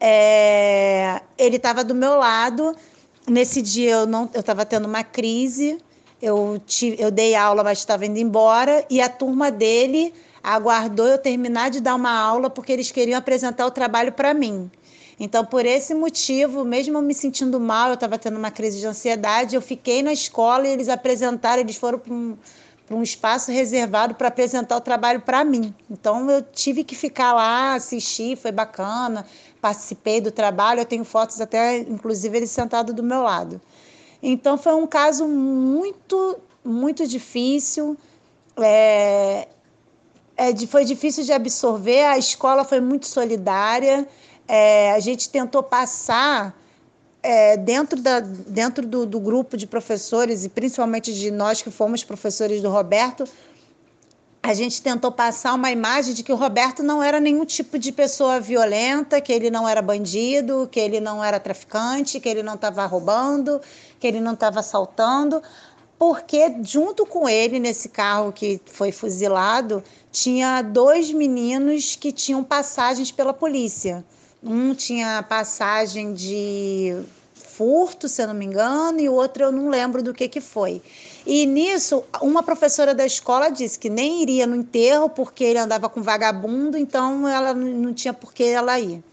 É, 0.00 1.20
ele 1.36 1.56
estava 1.56 1.84
do 1.84 1.94
meu 1.94 2.16
lado. 2.16 2.74
Nesse 3.30 3.62
dia 3.62 3.92
eu 3.92 4.06
não, 4.06 4.28
eu 4.34 4.40
estava 4.40 4.66
tendo 4.66 4.86
uma 4.86 5.04
crise 5.04 5.78
eu, 6.20 6.60
tive, 6.66 7.02
eu 7.02 7.10
dei 7.10 7.34
aula, 7.34 7.64
mas 7.64 7.78
estava 7.78 8.04
indo 8.04 8.18
embora, 8.18 8.84
e 8.90 9.00
a 9.00 9.08
turma 9.08 9.50
dele 9.50 10.12
aguardou 10.42 11.06
eu 11.06 11.18
terminar 11.18 11.70
de 11.70 11.80
dar 11.80 11.94
uma 11.94 12.12
aula 12.12 12.50
porque 12.50 12.72
eles 12.72 12.90
queriam 12.90 13.18
apresentar 13.18 13.66
o 13.66 13.70
trabalho 13.70 14.12
para 14.12 14.34
mim. 14.34 14.70
Então, 15.18 15.44
por 15.44 15.66
esse 15.66 15.94
motivo, 15.94 16.64
mesmo 16.64 17.00
me 17.02 17.14
sentindo 17.14 17.60
mal, 17.60 17.88
eu 17.88 17.94
estava 17.94 18.18
tendo 18.18 18.38
uma 18.38 18.50
crise 18.50 18.80
de 18.80 18.86
ansiedade, 18.86 19.54
eu 19.54 19.62
fiquei 19.62 20.02
na 20.02 20.12
escola 20.12 20.66
e 20.66 20.72
eles 20.72 20.88
apresentaram, 20.88 21.60
eles 21.60 21.76
foram 21.76 21.98
para 21.98 22.12
um, 22.12 22.36
um 22.90 23.02
espaço 23.02 23.52
reservado 23.52 24.14
para 24.14 24.28
apresentar 24.28 24.76
o 24.76 24.80
trabalho 24.80 25.20
para 25.20 25.44
mim. 25.44 25.74
Então, 25.90 26.30
eu 26.30 26.42
tive 26.42 26.84
que 26.84 26.96
ficar 26.96 27.34
lá, 27.34 27.74
assistir, 27.74 28.36
foi 28.36 28.50
bacana, 28.50 29.26
participei 29.60 30.20
do 30.20 30.30
trabalho, 30.30 30.80
eu 30.80 30.84
tenho 30.84 31.04
fotos 31.04 31.40
até, 31.40 31.78
inclusive, 31.78 32.36
ele 32.36 32.46
sentado 32.46 32.92
do 32.92 33.02
meu 33.02 33.22
lado. 33.22 33.60
Então 34.22 34.58
foi 34.58 34.74
um 34.74 34.86
caso 34.86 35.26
muito, 35.26 36.38
muito 36.64 37.06
difícil. 37.06 37.96
É, 38.58 39.48
é, 40.36 40.66
foi 40.66 40.84
difícil 40.84 41.24
de 41.24 41.32
absorver. 41.32 42.04
A 42.04 42.18
escola 42.18 42.64
foi 42.64 42.80
muito 42.80 43.06
solidária. 43.06 44.06
É, 44.46 44.92
a 44.92 45.00
gente 45.00 45.28
tentou 45.28 45.62
passar 45.62 46.54
é, 47.22 47.56
dentro, 47.56 48.00
da, 48.00 48.20
dentro 48.20 48.86
do, 48.86 49.06
do, 49.06 49.20
grupo 49.20 49.56
de 49.56 49.66
professores, 49.66 50.44
e 50.44 50.48
principalmente 50.48 51.12
de 51.12 51.30
nós 51.30 51.62
que 51.62 51.70
fomos 51.70 52.02
professores 52.02 52.62
do 52.62 52.70
Roberto, 52.70 53.24
a 54.42 54.54
gente 54.54 54.80
tentou 54.80 55.12
passar 55.12 55.54
uma 55.54 55.70
imagem 55.70 56.14
de 56.14 56.22
que 56.22 56.32
o 56.32 56.36
Roberto 56.36 56.82
não 56.82 57.02
era 57.02 57.20
nenhum 57.20 57.44
tipo 57.44 57.78
de 57.78 57.92
pessoa 57.92 58.40
violenta, 58.40 59.20
que 59.20 59.32
ele 59.32 59.50
não 59.50 59.68
era 59.68 59.82
bandido, 59.82 60.68
que 60.72 60.80
ele 60.80 60.98
não 60.98 61.22
era 61.22 61.38
traficante, 61.38 62.18
que 62.18 62.28
ele 62.28 62.42
não 62.42 62.54
estava 62.54 62.86
roubando, 62.86 63.60
que 63.98 64.06
ele 64.06 64.18
não 64.18 64.32
estava 64.32 64.60
assaltando, 64.60 65.42
porque 65.98 66.56
junto 66.62 67.04
com 67.04 67.28
ele, 67.28 67.58
nesse 67.58 67.90
carro 67.90 68.32
que 68.32 68.58
foi 68.64 68.90
fuzilado, 68.90 69.84
tinha 70.10 70.62
dois 70.62 71.12
meninos 71.12 71.94
que 71.94 72.10
tinham 72.10 72.42
passagens 72.42 73.12
pela 73.12 73.34
polícia. 73.34 74.02
Um 74.42 74.74
tinha 74.74 75.22
passagem 75.22 76.14
de 76.14 76.96
furto, 77.60 78.08
se 78.08 78.22
eu 78.22 78.28
não 78.28 78.32
me 78.32 78.46
engano, 78.46 78.98
e 79.00 79.06
outro 79.06 79.44
eu 79.44 79.52
não 79.52 79.68
lembro 79.68 80.02
do 80.02 80.14
que, 80.14 80.26
que 80.26 80.40
foi. 80.40 80.80
E 81.26 81.44
nisso, 81.44 82.02
uma 82.22 82.42
professora 82.42 82.94
da 82.94 83.04
escola 83.04 83.50
disse 83.50 83.78
que 83.78 83.90
nem 83.90 84.22
iria 84.22 84.46
no 84.46 84.56
enterro 84.56 85.10
porque 85.10 85.44
ele 85.44 85.58
andava 85.58 85.86
com 85.86 86.00
vagabundo, 86.02 86.78
então 86.78 87.28
ela 87.28 87.52
não 87.52 87.92
tinha 87.92 88.14
por 88.14 88.32
que 88.32 88.44
ela 88.44 88.80
ir. 88.80 89.04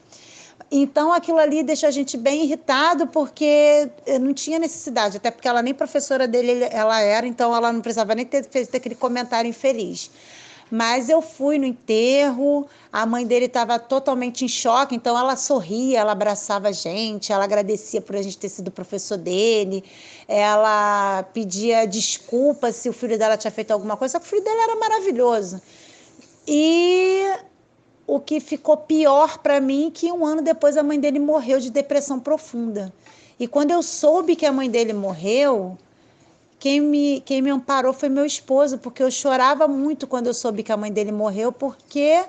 Então 0.71 1.11
aquilo 1.11 1.39
ali 1.39 1.61
deixou 1.61 1.89
a 1.89 1.91
gente 1.91 2.15
bem 2.15 2.45
irritado 2.45 3.07
porque 3.07 3.89
eh, 4.05 4.17
não 4.17 4.33
tinha 4.33 4.57
necessidade, 4.57 5.17
até 5.17 5.29
porque 5.29 5.47
ela 5.49 5.61
nem 5.61 5.73
professora 5.73 6.25
dele 6.25 6.69
ela 6.71 7.01
era, 7.01 7.27
então 7.27 7.53
ela 7.53 7.73
não 7.73 7.81
precisava 7.81 8.15
nem 8.15 8.25
ter 8.25 8.47
feito 8.49 8.77
aquele 8.77 8.95
comentário 8.95 9.49
infeliz. 9.49 10.09
Mas 10.69 11.09
eu 11.09 11.21
fui 11.21 11.57
no 11.57 11.65
enterro, 11.65 12.67
a 12.91 13.05
mãe 13.05 13.25
dele 13.25 13.45
estava 13.45 13.79
totalmente 13.79 14.43
em 14.43 14.47
choque, 14.47 14.95
então 14.95 15.17
ela 15.17 15.35
sorria, 15.35 15.99
ela 15.99 16.11
abraçava 16.11 16.67
a 16.67 16.71
gente, 16.71 17.31
ela 17.31 17.45
agradecia 17.45 18.01
por 18.01 18.15
a 18.15 18.21
gente 18.21 18.37
ter 18.37 18.49
sido 18.49 18.69
professor 18.69 19.17
dele, 19.17 19.83
ela 20.27 21.23
pedia 21.33 21.87
desculpas 21.87 22.75
se 22.75 22.89
o 22.89 22.93
filho 22.93 23.17
dela 23.17 23.37
tinha 23.37 23.51
feito 23.51 23.71
alguma 23.71 23.95
coisa, 23.95 24.13
só 24.13 24.19
que 24.19 24.25
o 24.25 24.29
filho 24.29 24.43
dela 24.43 24.63
era 24.63 24.75
maravilhoso. 24.75 25.61
E 26.45 27.23
o 28.05 28.19
que 28.19 28.39
ficou 28.39 28.77
pior 28.77 29.37
para 29.37 29.61
mim 29.61 29.87
é 29.87 29.91
que 29.91 30.11
um 30.11 30.25
ano 30.25 30.41
depois 30.41 30.75
a 30.75 30.83
mãe 30.83 30.99
dele 30.99 31.19
morreu 31.19 31.59
de 31.59 31.69
depressão 31.69 32.19
profunda. 32.19 32.93
E 33.39 33.47
quando 33.47 33.71
eu 33.71 33.83
soube 33.83 34.35
que 34.35 34.45
a 34.45 34.51
mãe 34.51 34.69
dele 34.69 34.93
morreu, 34.93 35.77
quem 36.59 36.81
me, 36.81 37.21
quem 37.21 37.41
me 37.41 37.49
amparou 37.49 37.93
foi 37.93 38.09
meu 38.09 38.25
esposo, 38.25 38.77
porque 38.77 39.03
eu 39.03 39.11
chorava 39.11 39.67
muito 39.67 40.07
quando 40.07 40.27
eu 40.27 40.33
soube 40.33 40.63
que 40.63 40.71
a 40.71 40.77
mãe 40.77 40.91
dele 40.91 41.11
morreu, 41.11 41.51
porque 41.51 42.23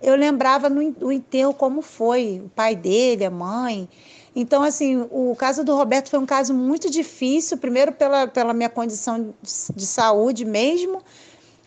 eu 0.00 0.14
lembrava 0.14 0.68
no, 0.68 0.94
o 1.00 1.10
enterro 1.10 1.52
como 1.54 1.82
foi, 1.82 2.42
o 2.44 2.48
pai 2.50 2.76
dele, 2.76 3.24
a 3.24 3.30
mãe. 3.30 3.88
Então, 4.36 4.62
assim, 4.62 5.06
o 5.10 5.34
caso 5.36 5.64
do 5.64 5.74
Roberto 5.76 6.10
foi 6.10 6.18
um 6.18 6.26
caso 6.26 6.52
muito 6.52 6.90
difícil, 6.90 7.56
primeiro 7.56 7.92
pela, 7.92 8.26
pela 8.26 8.52
minha 8.52 8.68
condição 8.68 9.34
de 9.42 9.86
saúde 9.86 10.44
mesmo, 10.44 11.02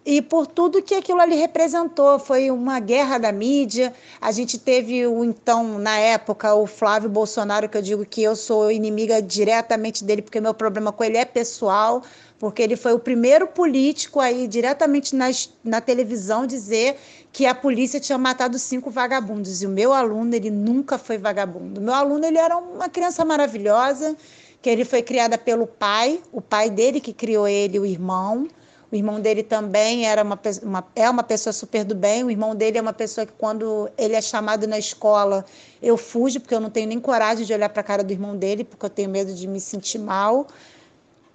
e 0.08 0.22
por 0.22 0.48
tudo 0.48 0.82
que 0.82 0.96
aquilo 0.96 1.20
ali 1.20 1.36
representou. 1.36 2.18
Foi 2.18 2.50
uma 2.50 2.80
guerra 2.80 3.18
da 3.18 3.30
mídia. 3.30 3.94
A 4.22 4.32
gente 4.32 4.58
teve 4.58 5.06
o 5.06 5.22
então, 5.26 5.78
na 5.78 5.98
época, 5.98 6.56
o 6.56 6.66
Flávio 6.66 7.10
Bolsonaro, 7.10 7.68
que 7.68 7.78
eu 7.78 7.82
digo 7.82 8.06
que 8.06 8.24
eu 8.24 8.34
sou 8.34 8.72
inimiga 8.72 9.22
diretamente 9.22 10.06
dele, 10.06 10.22
porque 10.22 10.40
meu 10.40 10.54
problema 10.54 10.94
com 10.94 11.04
ele 11.04 11.18
é 11.18 11.26
pessoal, 11.26 12.02
porque 12.40 12.62
ele 12.62 12.78
foi 12.78 12.94
o 12.94 13.00
primeiro 13.00 13.48
político 13.48 14.22
aí 14.22 14.48
diretamente 14.48 15.14
na, 15.14 15.26
na 15.62 15.82
televisão 15.82 16.48
dizer 16.48 16.98
que 17.34 17.46
a 17.46 17.54
polícia 17.54 18.00
tinha 18.00 18.18
matado 18.18 18.58
cinco 18.58 18.90
vagabundos. 18.90 19.62
E 19.62 19.66
o 19.66 19.70
meu 19.70 19.92
aluno, 19.92 20.34
ele 20.34 20.50
nunca 20.50 20.98
foi 20.98 21.18
vagabundo. 21.18 21.82
Meu 21.82 21.94
aluno, 21.94 22.26
ele 22.26 22.38
era 22.38 22.56
uma 22.56 22.88
criança 22.88 23.26
maravilhosa, 23.26 24.16
que 24.62 24.70
ele 24.70 24.86
foi 24.86 25.02
criada 25.02 25.38
pelo 25.38 25.68
pai, 25.68 26.22
o 26.32 26.40
pai 26.40 26.70
dele 26.70 27.02
que 27.02 27.12
criou 27.12 27.46
ele, 27.46 27.78
o 27.78 27.86
irmão. 27.86 28.48
O 28.91 28.96
irmão 28.96 29.20
dele 29.20 29.44
também 29.44 30.06
era 30.06 30.24
uma, 30.24 30.39
uma, 30.63 30.88
é 30.96 31.10
uma 31.10 31.24
pessoa 31.24 31.51
super 31.51 31.84
do 31.84 31.94
bem. 31.94 32.24
O 32.24 32.32
irmão 32.32 32.56
dele 32.56 32.77
é 32.77 32.82
uma 32.82 32.94
pessoa 32.94 33.25
que, 33.25 33.34
quando 33.34 33.89
ele 33.98 34.15
é 34.15 34.22
chamado 34.22 34.65
na 34.65 34.79
escola, 34.79 35.46
eu 35.82 35.98
fujo, 35.98 36.39
porque 36.39 36.56
eu 36.56 36.62
não 36.62 36.70
tenho 36.70 36.88
nem 36.88 37.00
coragem 37.00 37.46
de 37.46 37.53
olhar 37.53 37.67
para 37.67 37.82
a 37.82 37.84
cara 37.84 38.03
do 38.03 38.12
irmão 38.12 38.38
dele, 38.38 38.63
porque 38.63 38.86
eu 38.86 38.89
tenho 38.89 39.10
medo 39.10 39.34
de 39.34 39.46
me 39.46 39.60
sentir 39.60 40.00
mal. 40.00 40.48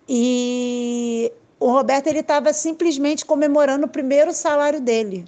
E 0.09 1.30
o 1.61 1.71
Roberto 1.71 2.06
ele 2.06 2.21
estava 2.21 2.52
simplesmente 2.54 3.25
comemorando 3.25 3.85
o 3.85 3.88
primeiro 3.88 4.32
salário 4.32 4.80
dele. 4.80 5.26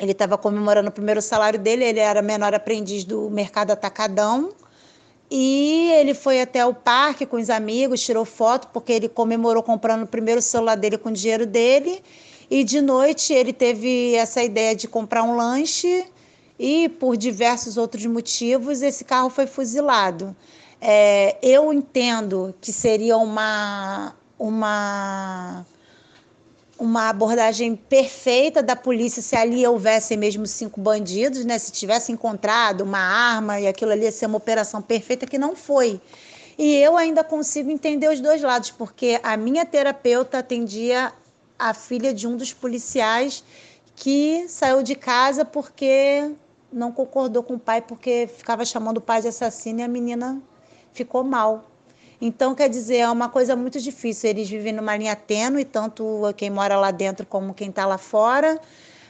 Ele 0.00 0.12
estava 0.12 0.36
comemorando 0.36 0.88
o 0.88 0.92
primeiro 0.92 1.22
salário 1.22 1.58
dele, 1.58 1.84
ele 1.84 2.00
era 2.00 2.20
menor 2.20 2.52
aprendiz 2.52 3.04
do 3.04 3.30
mercado 3.30 3.70
atacadão 3.70 4.52
e 5.34 5.90
ele 5.92 6.12
foi 6.12 6.42
até 6.42 6.66
o 6.66 6.74
parque 6.74 7.24
com 7.24 7.38
os 7.38 7.48
amigos, 7.48 8.02
tirou 8.04 8.22
foto, 8.22 8.68
porque 8.68 8.92
ele 8.92 9.08
comemorou 9.08 9.62
comprando 9.62 10.02
o 10.02 10.06
primeiro 10.06 10.42
celular 10.42 10.74
dele 10.74 10.98
com 10.98 11.08
o 11.08 11.12
dinheiro 11.12 11.46
dele. 11.46 12.04
E 12.50 12.62
de 12.62 12.82
noite 12.82 13.32
ele 13.32 13.50
teve 13.50 14.14
essa 14.14 14.42
ideia 14.42 14.76
de 14.76 14.86
comprar 14.86 15.22
um 15.22 15.34
lanche 15.34 16.04
e, 16.58 16.86
por 16.86 17.16
diversos 17.16 17.78
outros 17.78 18.04
motivos, 18.04 18.82
esse 18.82 19.06
carro 19.06 19.30
foi 19.30 19.46
fuzilado. 19.46 20.36
É, 20.78 21.38
eu 21.42 21.72
entendo 21.72 22.54
que 22.60 22.70
seria 22.70 23.16
uma, 23.16 24.14
uma 24.38 25.64
uma 26.82 27.08
abordagem 27.08 27.76
perfeita 27.76 28.60
da 28.60 28.74
polícia 28.74 29.22
se 29.22 29.36
ali 29.36 29.64
houvessem 29.64 30.16
mesmo 30.16 30.48
cinco 30.48 30.80
bandidos, 30.80 31.44
né? 31.44 31.56
Se 31.56 31.70
tivesse 31.70 32.10
encontrado 32.10 32.80
uma 32.80 32.98
arma 32.98 33.60
e 33.60 33.68
aquilo 33.68 33.92
ali 33.92 34.02
ia 34.02 34.10
ser 34.10 34.26
uma 34.26 34.38
operação 34.38 34.82
perfeita 34.82 35.24
que 35.24 35.38
não 35.38 35.54
foi. 35.54 36.00
E 36.58 36.74
eu 36.74 36.96
ainda 36.96 37.22
consigo 37.22 37.70
entender 37.70 38.08
os 38.08 38.18
dois 38.20 38.42
lados, 38.42 38.72
porque 38.72 39.20
a 39.22 39.36
minha 39.36 39.64
terapeuta 39.64 40.38
atendia 40.38 41.12
a 41.56 41.72
filha 41.72 42.12
de 42.12 42.26
um 42.26 42.36
dos 42.36 42.52
policiais 42.52 43.44
que 43.94 44.46
saiu 44.48 44.82
de 44.82 44.96
casa 44.96 45.44
porque 45.44 46.32
não 46.72 46.90
concordou 46.90 47.44
com 47.44 47.54
o 47.54 47.60
pai, 47.60 47.80
porque 47.80 48.28
ficava 48.36 48.64
chamando 48.64 48.96
o 48.96 49.00
pai 49.00 49.22
de 49.22 49.28
assassino 49.28 49.78
e 49.78 49.82
a 49.84 49.88
menina 49.88 50.42
ficou 50.92 51.22
mal. 51.22 51.70
Então, 52.24 52.54
quer 52.54 52.68
dizer, 52.68 52.98
é 52.98 53.10
uma 53.10 53.28
coisa 53.28 53.56
muito 53.56 53.80
difícil. 53.80 54.30
Eles 54.30 54.48
vivem 54.48 54.72
numa 54.72 54.96
linha 54.96 55.16
tênue, 55.16 55.64
tanto 55.64 56.32
quem 56.36 56.50
mora 56.50 56.76
lá 56.78 56.92
dentro 56.92 57.26
como 57.26 57.52
quem 57.52 57.68
está 57.68 57.84
lá 57.84 57.98
fora. 57.98 58.60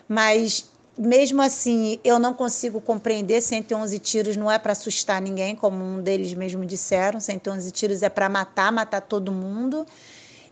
Mas, 0.08 0.64
mesmo 0.96 1.42
assim, 1.42 2.00
eu 2.02 2.18
não 2.18 2.32
consigo 2.32 2.80
compreender. 2.80 3.42
111 3.42 3.98
tiros 3.98 4.34
não 4.34 4.50
é 4.50 4.58
para 4.58 4.72
assustar 4.72 5.20
ninguém, 5.20 5.54
como 5.54 5.84
um 5.84 6.00
deles 6.00 6.32
mesmo 6.32 6.64
disseram. 6.64 7.20
111 7.20 7.70
tiros 7.70 8.02
é 8.02 8.08
para 8.08 8.30
matar, 8.30 8.72
matar 8.72 9.02
todo 9.02 9.30
mundo. 9.30 9.86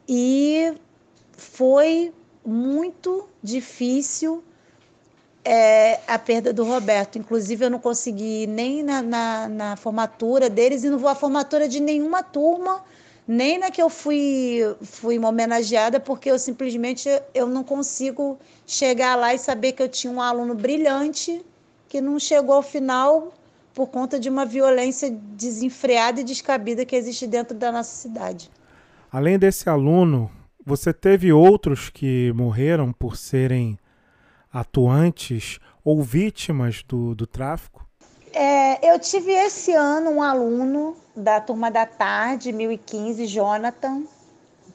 E 0.07 0.75
foi 1.33 2.12
muito 2.45 3.26
difícil 3.43 4.45
é, 5.45 6.00
a 6.07 6.19
perda 6.19 6.53
do 6.53 6.65
Roberto. 6.65 7.19
Inclusive, 7.19 7.65
eu 7.65 7.71
não 7.71 7.79
consegui 7.79 8.47
nem 8.47 8.83
na, 8.83 9.03
na, 9.03 9.49
na, 9.49 9.76
formatura 9.76 10.50
deles 10.50 10.85
e 10.85 10.91
não 10.91 10.99
vou 10.99 11.09
à 11.09 11.15
formatura 11.15 11.69
de 11.69 11.81
nenhuma 11.81 12.23
turma, 12.23 12.83
nem 13.26 13.59
na 13.59 13.71
que 13.71 13.81
eu 13.81 13.89
fui, 13.89 14.61
fui 14.83 15.19
homenageada, 15.19 16.00
porque 16.00 16.31
eu 16.31 16.39
simplesmente 16.39 17.09
eu 17.35 17.47
não 17.47 17.63
consigo 17.63 18.39
chegar 18.67 19.17
lá 19.17 19.35
e 19.35 19.39
saber 19.39 19.73
que 19.73 19.83
eu 19.83 19.89
tinha 19.89 20.13
um 20.13 20.21
aluno 20.21 20.55
brilhante 20.55 21.45
que 21.89 22.00
não 22.00 22.19
chegou 22.19 22.55
ao 22.55 22.63
final 22.63 23.33
por 23.75 23.89
conta 23.89 24.19
de 24.19 24.29
uma 24.29 24.45
violência 24.45 25.11
desenfreada 25.11 26.21
e 26.21 26.25
descabida 26.25 26.85
que 26.85 26.95
existe 26.95 27.26
dentro 27.26 27.57
da 27.57 27.73
nossa 27.73 27.95
cidade. 27.95 28.50
Além 29.13 29.39
desse 29.39 29.69
aluno, 29.69 30.31
você 30.65 30.93
teve 30.93 31.33
outros 31.33 31.89
que 31.89 32.33
morreram 32.33 32.93
por 32.93 33.17
serem 33.17 33.79
atuantes 34.52 35.58
ou 35.84 36.02
vítimas 36.02 36.82
do, 36.86 37.15
do 37.15 37.26
tráfico? 37.26 37.86
É, 38.32 38.93
eu 38.93 38.99
tive 38.99 39.32
esse 39.32 39.73
ano 39.73 40.10
um 40.10 40.23
aluno 40.23 40.97
da 41.17 41.41
turma 41.41 41.71
da 41.71 41.84
tarde, 41.84 42.52
2015, 42.52 43.26
Jonathan. 43.26 44.02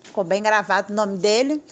Ficou 0.03 0.23
bem 0.23 0.43
gravado 0.43 0.91
o 0.91 0.95
nome 0.95 1.17
dele, 1.17 1.63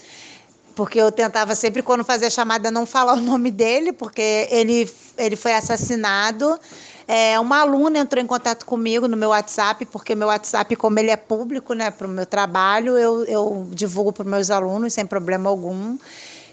porque 0.76 1.00
eu 1.00 1.12
tentava 1.12 1.56
sempre, 1.56 1.82
quando 1.82 2.04
fazia 2.04 2.30
chamada, 2.30 2.72
não 2.72 2.86
falar 2.86 3.14
o 3.14 3.22
nome 3.22 3.52
dele, 3.52 3.92
porque 3.92 4.48
ele, 4.50 4.90
ele 5.18 5.36
foi 5.36 5.54
assassinado. 5.54 6.60
É, 7.06 7.38
uma 7.38 7.60
aluna 7.60 8.00
entrou 8.00 8.24
em 8.24 8.28
contato 8.28 8.66
comigo 8.66 9.08
no 9.08 9.18
meu 9.18 9.30
WhatsApp, 9.30 9.86
porque 9.86 10.16
meu 10.16 10.30
WhatsApp, 10.30 10.74
como 10.78 10.98
ele 11.00 11.12
é 11.12 11.18
público, 11.18 11.74
né, 11.74 11.92
para 11.92 12.08
o 12.08 12.10
meu 12.10 12.26
trabalho, 12.26 12.98
eu, 12.98 13.26
eu 13.26 13.68
divulgo 13.72 14.14
para 14.14 14.24
meus 14.24 14.50
alunos 14.50 14.94
sem 14.94 15.06
problema 15.06 15.50
algum. 15.50 15.98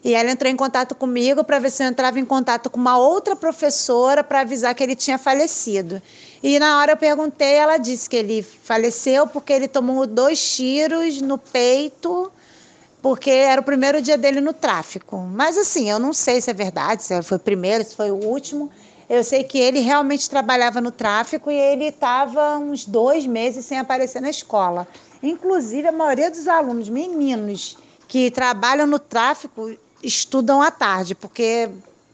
E 0.02 0.14
ela 0.14 0.30
entrou 0.30 0.50
em 0.50 0.56
contato 0.56 0.94
comigo 0.94 1.44
para 1.44 1.58
ver 1.58 1.70
se 1.70 1.82
eu 1.82 1.88
entrava 1.88 2.18
em 2.18 2.24
contato 2.24 2.70
com 2.70 2.80
uma 2.80 2.96
outra 2.96 3.36
professora 3.36 4.24
para 4.24 4.40
avisar 4.40 4.74
que 4.74 4.82
ele 4.82 4.96
tinha 4.96 5.18
falecido. 5.18 6.00
E 6.42 6.58
na 6.58 6.78
hora 6.78 6.92
eu 6.92 6.96
perguntei, 6.96 7.54
ela 7.54 7.76
disse 7.76 8.08
que 8.08 8.16
ele 8.16 8.42
faleceu 8.42 9.26
porque 9.26 9.52
ele 9.52 9.68
tomou 9.68 10.06
dois 10.06 10.56
tiros 10.56 11.20
no 11.20 11.36
peito, 11.36 12.32
porque 13.02 13.30
era 13.30 13.60
o 13.60 13.64
primeiro 13.64 14.00
dia 14.00 14.16
dele 14.16 14.40
no 14.40 14.54
tráfico. 14.54 15.18
Mas 15.18 15.58
assim, 15.58 15.90
eu 15.90 15.98
não 15.98 16.14
sei 16.14 16.40
se 16.40 16.50
é 16.50 16.54
verdade, 16.54 17.02
se 17.02 17.22
foi 17.22 17.36
o 17.36 17.40
primeiro, 17.40 17.84
se 17.84 17.94
foi 17.94 18.10
o 18.10 18.24
último. 18.24 18.70
Eu 19.06 19.22
sei 19.22 19.44
que 19.44 19.58
ele 19.58 19.80
realmente 19.80 20.30
trabalhava 20.30 20.80
no 20.80 20.90
tráfico 20.90 21.50
e 21.50 21.54
ele 21.54 21.86
estava 21.86 22.56
uns 22.56 22.86
dois 22.86 23.26
meses 23.26 23.66
sem 23.66 23.78
aparecer 23.78 24.22
na 24.22 24.30
escola. 24.30 24.88
Inclusive, 25.22 25.88
a 25.88 25.92
maioria 25.92 26.30
dos 26.30 26.48
alunos, 26.48 26.88
meninos, 26.88 27.76
que 28.06 28.30
trabalham 28.30 28.86
no 28.86 28.98
tráfico, 28.98 29.74
estudam 30.02 30.62
à 30.62 30.70
tarde, 30.70 31.14
porque 31.14 31.68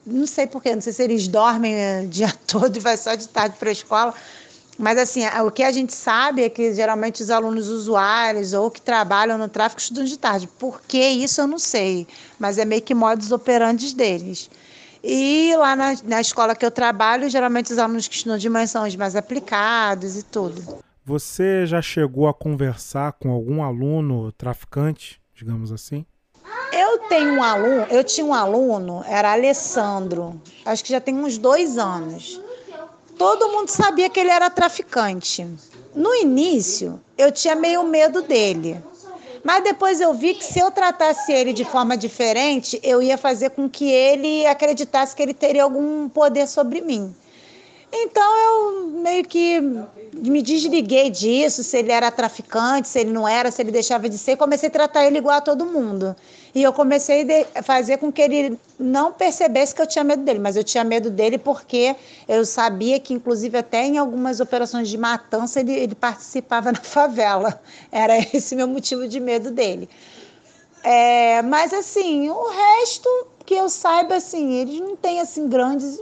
não 0.06 0.26
sei 0.26 0.46
porquê, 0.46 0.74
não 0.74 0.80
sei 0.80 0.92
se 0.92 1.02
eles 1.02 1.26
dormem 1.26 2.04
o 2.04 2.08
dia 2.08 2.32
todo 2.46 2.76
e 2.76 2.80
vai 2.80 2.96
só 2.96 3.14
de 3.14 3.28
tarde 3.28 3.56
para 3.58 3.68
a 3.68 3.72
escola. 3.72 4.14
Mas 4.78 4.98
assim, 4.98 5.22
o 5.44 5.50
que 5.50 5.62
a 5.62 5.72
gente 5.72 5.94
sabe 5.94 6.42
é 6.42 6.50
que 6.50 6.74
geralmente 6.74 7.22
os 7.22 7.30
alunos 7.30 7.68
usuários 7.68 8.52
ou 8.52 8.70
que 8.70 8.80
trabalham 8.80 9.38
no 9.38 9.48
tráfico 9.48 9.80
estudam 9.80 10.04
de 10.04 10.18
tarde. 10.18 10.46
Por 10.46 10.82
que 10.82 10.98
isso 10.98 11.40
eu 11.40 11.46
não 11.46 11.58
sei, 11.58 12.06
mas 12.38 12.58
é 12.58 12.64
meio 12.64 12.82
que 12.82 12.94
modus 12.94 13.32
operandi 13.32 13.94
deles. 13.94 14.50
E 15.02 15.54
lá 15.56 15.74
na, 15.74 15.94
na 16.04 16.20
escola 16.20 16.54
que 16.54 16.66
eu 16.66 16.70
trabalho, 16.70 17.30
geralmente 17.30 17.72
os 17.72 17.78
alunos 17.78 18.06
que 18.06 18.16
estudam 18.16 18.36
de 18.36 18.48
manhã 18.50 18.66
são 18.66 18.86
os 18.86 18.96
mais 18.96 19.16
aplicados 19.16 20.16
e 20.16 20.22
tudo. 20.22 20.78
Você 21.04 21.64
já 21.64 21.80
chegou 21.80 22.26
a 22.26 22.34
conversar 22.34 23.12
com 23.12 23.30
algum 23.30 23.62
aluno 23.62 24.30
traficante, 24.32 25.20
digamos 25.34 25.72
assim? 25.72 26.04
Tenho 27.08 27.34
um 27.34 27.42
aluno, 27.42 27.86
eu 27.88 28.02
tinha 28.02 28.26
um 28.26 28.34
aluno, 28.34 29.04
era 29.08 29.32
Alessandro, 29.32 30.40
acho 30.64 30.84
que 30.84 30.90
já 30.90 31.00
tem 31.00 31.14
uns 31.14 31.38
dois 31.38 31.78
anos. 31.78 32.40
Todo 33.16 33.48
mundo 33.50 33.68
sabia 33.68 34.10
que 34.10 34.20
ele 34.20 34.30
era 34.30 34.50
traficante. 34.50 35.46
No 35.94 36.14
início, 36.14 37.00
eu 37.16 37.30
tinha 37.32 37.54
meio 37.54 37.82
medo 37.84 38.22
dele. 38.22 38.82
Mas 39.42 39.62
depois 39.62 40.00
eu 40.00 40.12
vi 40.12 40.34
que 40.34 40.44
se 40.44 40.58
eu 40.58 40.70
tratasse 40.72 41.32
ele 41.32 41.52
de 41.52 41.64
forma 41.64 41.96
diferente, 41.96 42.80
eu 42.82 43.00
ia 43.00 43.16
fazer 43.16 43.50
com 43.50 43.70
que 43.70 43.88
ele 43.88 44.44
acreditasse 44.44 45.14
que 45.14 45.22
ele 45.22 45.32
teria 45.32 45.62
algum 45.62 46.08
poder 46.08 46.48
sobre 46.48 46.80
mim. 46.80 47.14
Então 47.92 48.36
eu 48.36 48.88
meio 48.88 49.24
que 49.24 49.60
me 50.12 50.42
desliguei 50.42 51.08
disso, 51.08 51.62
se 51.62 51.78
ele 51.78 51.92
era 51.92 52.10
traficante, 52.10 52.88
se 52.88 52.98
ele 52.98 53.12
não 53.12 53.26
era, 53.26 53.50
se 53.50 53.62
ele 53.62 53.70
deixava 53.70 54.08
de 54.08 54.18
ser, 54.18 54.36
comecei 54.36 54.68
a 54.68 54.72
tratar 54.72 55.06
ele 55.06 55.18
igual 55.18 55.36
a 55.36 55.40
todo 55.40 55.64
mundo. 55.64 56.14
E 56.56 56.62
eu 56.62 56.72
comecei 56.72 57.26
a 57.54 57.62
fazer 57.62 57.98
com 57.98 58.10
que 58.10 58.22
ele 58.22 58.58
não 58.78 59.12
percebesse 59.12 59.74
que 59.74 59.82
eu 59.82 59.86
tinha 59.86 60.02
medo 60.02 60.22
dele, 60.22 60.38
mas 60.38 60.56
eu 60.56 60.64
tinha 60.64 60.82
medo 60.82 61.10
dele 61.10 61.36
porque 61.36 61.94
eu 62.26 62.46
sabia 62.46 62.98
que, 62.98 63.12
inclusive, 63.12 63.58
até 63.58 63.84
em 63.84 63.98
algumas 63.98 64.40
operações 64.40 64.88
de 64.88 64.96
matança, 64.96 65.60
ele, 65.60 65.74
ele 65.74 65.94
participava 65.94 66.72
na 66.72 66.80
favela. 66.80 67.60
Era 67.92 68.16
esse 68.34 68.56
meu 68.56 68.66
motivo 68.66 69.06
de 69.06 69.20
medo 69.20 69.50
dele. 69.50 69.86
É, 70.82 71.42
mas, 71.42 71.74
assim, 71.74 72.30
o 72.30 72.48
resto 72.48 73.26
que 73.44 73.52
eu 73.52 73.68
saiba, 73.68 74.14
assim, 74.14 74.54
eles 74.54 74.80
não 74.80 74.96
têm, 74.96 75.20
assim, 75.20 75.46
grandes 75.50 76.00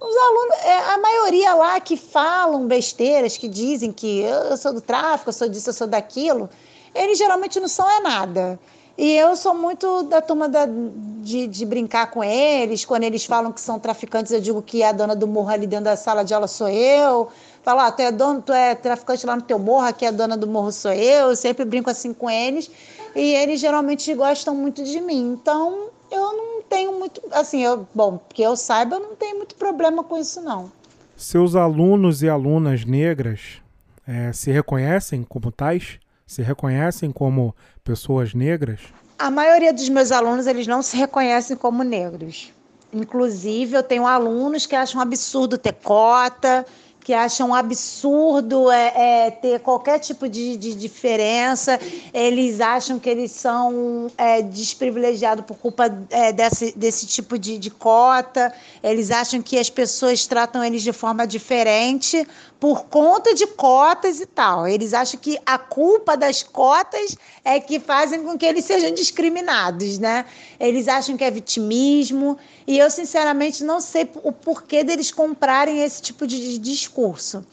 os 0.00 0.16
alunos, 0.16 0.56
é, 0.64 0.78
a 0.94 0.98
maioria 0.98 1.54
lá 1.54 1.78
que 1.78 1.96
falam 1.96 2.66
besteiras, 2.66 3.36
que 3.36 3.46
dizem 3.46 3.92
que 3.92 4.18
eu 4.18 4.56
sou 4.56 4.72
do 4.72 4.80
tráfico, 4.80 5.28
eu 5.28 5.32
sou 5.32 5.48
disso, 5.48 5.70
eu 5.70 5.74
sou 5.74 5.86
daquilo, 5.86 6.50
eles 6.92 7.16
geralmente 7.16 7.60
não 7.60 7.68
são 7.68 7.88
é 7.88 8.00
nada. 8.00 8.58
E 8.98 9.12
eu 9.12 9.36
sou 9.36 9.54
muito 9.54 10.04
da 10.04 10.22
turma 10.22 10.48
da, 10.48 10.66
de, 10.66 11.46
de, 11.46 11.66
brincar 11.66 12.10
com 12.10 12.24
eles. 12.24 12.84
Quando 12.84 13.04
eles 13.04 13.26
falam 13.26 13.52
que 13.52 13.60
são 13.60 13.78
traficantes, 13.78 14.32
eu 14.32 14.40
digo 14.40 14.62
que 14.62 14.82
a 14.82 14.90
dona 14.90 15.14
do 15.14 15.26
morro 15.26 15.50
ali 15.50 15.66
dentro 15.66 15.84
da 15.84 15.96
sala 15.96 16.24
de 16.24 16.32
aula 16.32 16.48
sou 16.48 16.68
eu. 16.68 17.28
Falo, 17.62 17.80
ah, 17.80 17.92
tu 17.92 18.00
é 18.00 18.10
dono, 18.10 18.40
tu 18.40 18.52
é 18.52 18.74
traficante 18.74 19.26
lá 19.26 19.36
no 19.36 19.42
teu 19.42 19.58
morro, 19.58 19.86
aqui 19.86 20.06
a 20.06 20.10
dona 20.10 20.36
do 20.36 20.46
morro 20.46 20.72
sou 20.72 20.92
eu. 20.92 21.28
Eu 21.30 21.36
sempre 21.36 21.64
brinco 21.66 21.90
assim 21.90 22.14
com 22.14 22.30
eles. 22.30 22.70
E 23.14 23.34
eles 23.34 23.60
geralmente 23.60 24.14
gostam 24.14 24.54
muito 24.54 24.82
de 24.82 25.00
mim. 25.00 25.32
Então, 25.32 25.88
eu 26.10 26.32
não 26.32 26.62
tenho 26.62 26.98
muito, 26.98 27.20
assim, 27.32 27.62
eu, 27.62 27.86
bom, 27.94 28.18
que 28.30 28.40
eu 28.40 28.56
saiba, 28.56 28.96
eu 28.96 29.00
não 29.00 29.14
tenho 29.14 29.36
muito 29.36 29.54
problema 29.56 30.02
com 30.02 30.16
isso, 30.16 30.40
não. 30.40 30.72
Seus 31.16 31.54
alunos 31.54 32.22
e 32.22 32.28
alunas 32.28 32.84
negras 32.84 33.60
é, 34.06 34.32
se 34.32 34.50
reconhecem 34.50 35.22
como 35.22 35.50
tais? 35.50 35.98
Se 36.26 36.42
reconhecem 36.42 37.12
como 37.12 37.54
pessoas 37.84 38.34
negras? 38.34 38.80
A 39.16 39.30
maioria 39.30 39.72
dos 39.72 39.88
meus 39.88 40.10
alunos, 40.10 40.48
eles 40.48 40.66
não 40.66 40.82
se 40.82 40.96
reconhecem 40.96 41.56
como 41.56 41.84
negros. 41.84 42.52
Inclusive, 42.92 43.76
eu 43.76 43.82
tenho 43.82 44.04
alunos 44.04 44.66
que 44.66 44.74
acham 44.74 45.00
absurdo 45.00 45.56
ter 45.56 45.74
cota, 45.74 46.66
que 47.06 47.14
acham 47.14 47.54
absurdo 47.54 48.68
é, 48.68 49.26
é, 49.26 49.30
ter 49.30 49.60
qualquer 49.60 50.00
tipo 50.00 50.28
de, 50.28 50.56
de, 50.56 50.74
diferença, 50.74 51.78
eles 52.12 52.60
acham 52.60 52.98
que 52.98 53.08
eles 53.08 53.30
são 53.30 54.10
é, 54.18 54.42
desprivilegiados 54.42 55.44
por 55.44 55.56
culpa 55.56 55.84
é, 56.10 56.32
desse, 56.32 56.76
desse 56.76 57.06
tipo 57.06 57.38
de, 57.38 57.58
de 57.58 57.70
cota, 57.70 58.52
eles 58.82 59.12
acham 59.12 59.40
que 59.40 59.56
as 59.56 59.70
pessoas 59.70 60.26
tratam 60.26 60.64
eles 60.64 60.82
de 60.82 60.92
forma 60.92 61.24
diferente 61.28 62.26
por 62.58 62.86
conta 62.86 63.34
de 63.34 63.46
cotas 63.46 64.20
e 64.20 64.26
tal. 64.26 64.66
Eles 64.66 64.94
acham 64.94 65.20
que 65.20 65.38
a 65.44 65.58
culpa 65.58 66.16
das 66.16 66.42
cotas 66.42 67.16
é 67.44 67.60
que 67.60 67.78
fazem 67.78 68.22
com 68.22 68.38
que 68.38 68.46
eles 68.46 68.64
sejam 68.64 68.92
discriminados, 68.94 69.98
né? 69.98 70.24
Eles 70.58 70.88
acham 70.88 71.16
que 71.16 71.24
é 71.24 71.30
vitimismo, 71.30 72.38
e 72.66 72.78
eu 72.78 72.90
sinceramente 72.90 73.62
não 73.62 73.80
sei 73.80 74.10
o 74.22 74.32
porquê 74.32 74.82
deles 74.82 75.10
comprarem 75.10 75.82
esse 75.82 76.00
tipo 76.00 76.26
de 76.26 76.58
discurso. 76.58 77.44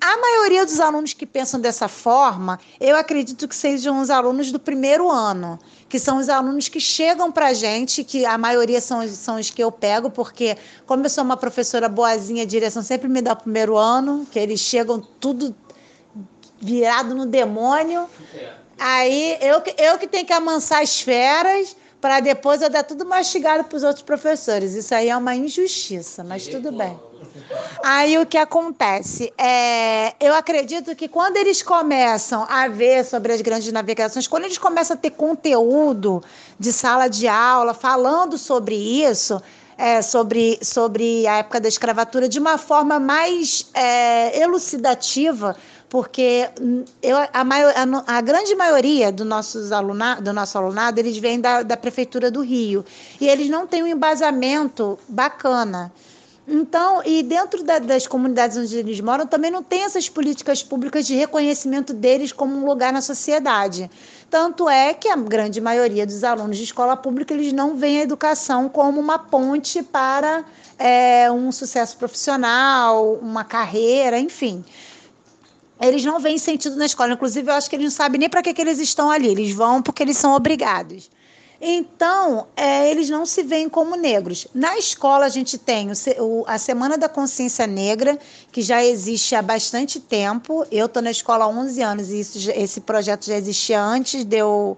A 0.00 0.16
maioria 0.18 0.64
dos 0.64 0.78
alunos 0.78 1.14
que 1.14 1.26
pensam 1.26 1.58
dessa 1.58 1.88
forma, 1.88 2.60
eu 2.78 2.96
acredito 2.96 3.48
que 3.48 3.56
sejam 3.56 4.00
os 4.00 4.10
alunos 4.10 4.52
do 4.52 4.58
primeiro 4.58 5.10
ano, 5.10 5.58
que 5.88 5.98
são 5.98 6.18
os 6.18 6.28
alunos 6.28 6.68
que 6.68 6.80
chegam 6.80 7.30
para 7.30 7.48
a 7.48 7.54
gente, 7.54 8.02
que 8.02 8.26
a 8.26 8.36
maioria 8.36 8.80
são, 8.80 9.06
são 9.08 9.36
os 9.36 9.50
que 9.50 9.62
eu 9.62 9.70
pego, 9.70 10.10
porque 10.10 10.56
como 10.84 11.04
eu 11.04 11.10
sou 11.10 11.22
uma 11.22 11.36
professora 11.36 11.88
boazinha, 11.88 12.42
a 12.42 12.46
direção 12.46 12.82
sempre 12.82 13.08
me 13.08 13.22
dá 13.22 13.32
o 13.32 13.36
primeiro 13.36 13.76
ano, 13.76 14.26
que 14.30 14.38
eles 14.38 14.60
chegam 14.60 15.00
tudo 15.20 15.54
virado 16.60 17.14
no 17.14 17.26
demônio. 17.26 18.08
Aí 18.78 19.38
eu, 19.40 19.62
eu 19.78 19.98
que 19.98 20.06
tenho 20.06 20.26
que 20.26 20.32
amansar 20.32 20.82
as 20.82 21.00
feras 21.00 21.76
para 22.00 22.20
depois 22.20 22.62
eu 22.62 22.70
dar 22.70 22.82
tudo 22.82 23.06
mastigado 23.06 23.64
para 23.64 23.76
os 23.76 23.82
outros 23.82 24.02
professores. 24.02 24.74
Isso 24.74 24.94
aí 24.94 25.08
é 25.08 25.16
uma 25.16 25.34
injustiça, 25.34 26.22
mas 26.22 26.46
tudo 26.46 26.72
bem. 26.72 26.98
Aí 27.84 28.18
o 28.18 28.26
que 28.26 28.38
acontece? 28.38 29.32
É, 29.38 30.14
eu 30.20 30.34
acredito 30.34 30.94
que 30.96 31.08
quando 31.08 31.36
eles 31.36 31.62
começam 31.62 32.46
a 32.48 32.68
ver 32.68 33.04
sobre 33.04 33.32
as 33.32 33.40
grandes 33.40 33.70
navegações, 33.72 34.26
quando 34.26 34.44
eles 34.44 34.58
começam 34.58 34.94
a 34.94 34.98
ter 34.98 35.10
conteúdo 35.10 36.22
de 36.58 36.72
sala 36.72 37.08
de 37.08 37.28
aula 37.28 37.74
falando 37.74 38.36
sobre 38.36 38.74
isso, 38.74 39.40
é, 39.78 40.00
sobre, 40.00 40.58
sobre 40.62 41.26
a 41.26 41.38
época 41.38 41.60
da 41.60 41.68
escravatura 41.68 42.28
de 42.28 42.38
uma 42.38 42.56
forma 42.56 42.98
mais 42.98 43.68
é, 43.74 44.40
elucidativa, 44.40 45.56
porque 45.88 46.48
eu, 47.02 47.16
a, 47.32 47.44
maior, 47.44 47.72
a, 47.76 48.16
a, 48.16 48.20
grande 48.20 48.54
maioria 48.54 49.12
do, 49.12 49.24
nossos 49.24 49.70
aluna, 49.70 50.20
do 50.20 50.32
nosso 50.32 50.56
alunado 50.58 50.98
eles 50.98 51.16
vêm 51.18 51.40
da, 51.40 51.62
da 51.62 51.76
Prefeitura 51.76 52.30
do 52.30 52.40
Rio 52.40 52.84
e 53.20 53.28
eles 53.28 53.48
não 53.48 53.66
têm 53.66 53.82
um 53.82 53.86
embasamento 53.86 54.98
bacana. 55.08 55.92
Então, 56.48 57.02
e 57.04 57.24
dentro 57.24 57.64
da, 57.64 57.80
das 57.80 58.06
comunidades 58.06 58.56
onde 58.56 58.76
eles 58.76 59.00
moram, 59.00 59.26
também 59.26 59.50
não 59.50 59.64
tem 59.64 59.82
essas 59.82 60.08
políticas 60.08 60.62
públicas 60.62 61.04
de 61.04 61.14
reconhecimento 61.16 61.92
deles 61.92 62.32
como 62.32 62.56
um 62.56 62.64
lugar 62.64 62.92
na 62.92 63.00
sociedade. 63.00 63.90
Tanto 64.30 64.68
é 64.68 64.94
que 64.94 65.08
a 65.08 65.16
grande 65.16 65.60
maioria 65.60 66.06
dos 66.06 66.22
alunos 66.22 66.56
de 66.56 66.62
escola 66.62 66.96
pública 66.96 67.34
eles 67.34 67.52
não 67.52 67.76
veem 67.76 67.98
a 67.98 68.02
educação 68.02 68.68
como 68.68 69.00
uma 69.00 69.18
ponte 69.18 69.82
para 69.82 70.44
é, 70.78 71.28
um 71.32 71.50
sucesso 71.50 71.96
profissional, 71.96 73.14
uma 73.14 73.42
carreira, 73.42 74.16
enfim. 74.16 74.64
Eles 75.80 76.04
não 76.04 76.20
veem 76.20 76.38
sentido 76.38 76.76
na 76.76 76.86
escola. 76.86 77.12
Inclusive, 77.14 77.50
eu 77.50 77.54
acho 77.54 77.68
que 77.68 77.74
eles 77.74 77.86
não 77.86 77.90
sabem 77.90 78.20
nem 78.20 78.30
para 78.30 78.42
que, 78.42 78.54
que 78.54 78.62
eles 78.62 78.78
estão 78.78 79.10
ali. 79.10 79.28
Eles 79.28 79.52
vão 79.52 79.82
porque 79.82 80.02
eles 80.02 80.16
são 80.16 80.32
obrigados. 80.32 81.10
Então, 81.60 82.46
é, 82.54 82.90
eles 82.90 83.08
não 83.08 83.24
se 83.24 83.42
veem 83.42 83.68
como 83.68 83.96
negros. 83.96 84.46
Na 84.54 84.76
escola, 84.76 85.26
a 85.26 85.28
gente 85.28 85.56
tem 85.56 85.90
o, 86.18 86.44
a 86.46 86.58
Semana 86.58 86.98
da 86.98 87.08
Consciência 87.08 87.66
Negra, 87.66 88.18
que 88.52 88.60
já 88.60 88.84
existe 88.84 89.34
há 89.34 89.40
bastante 89.40 89.98
tempo. 89.98 90.66
Eu 90.70 90.86
estou 90.86 91.02
na 91.02 91.10
escola 91.10 91.44
há 91.44 91.48
11 91.48 91.82
anos 91.82 92.10
e 92.10 92.20
isso, 92.20 92.50
esse 92.50 92.80
projeto 92.80 93.26
já 93.26 93.36
existia 93.36 93.82
antes 93.82 94.24
de, 94.24 94.36
eu, 94.36 94.76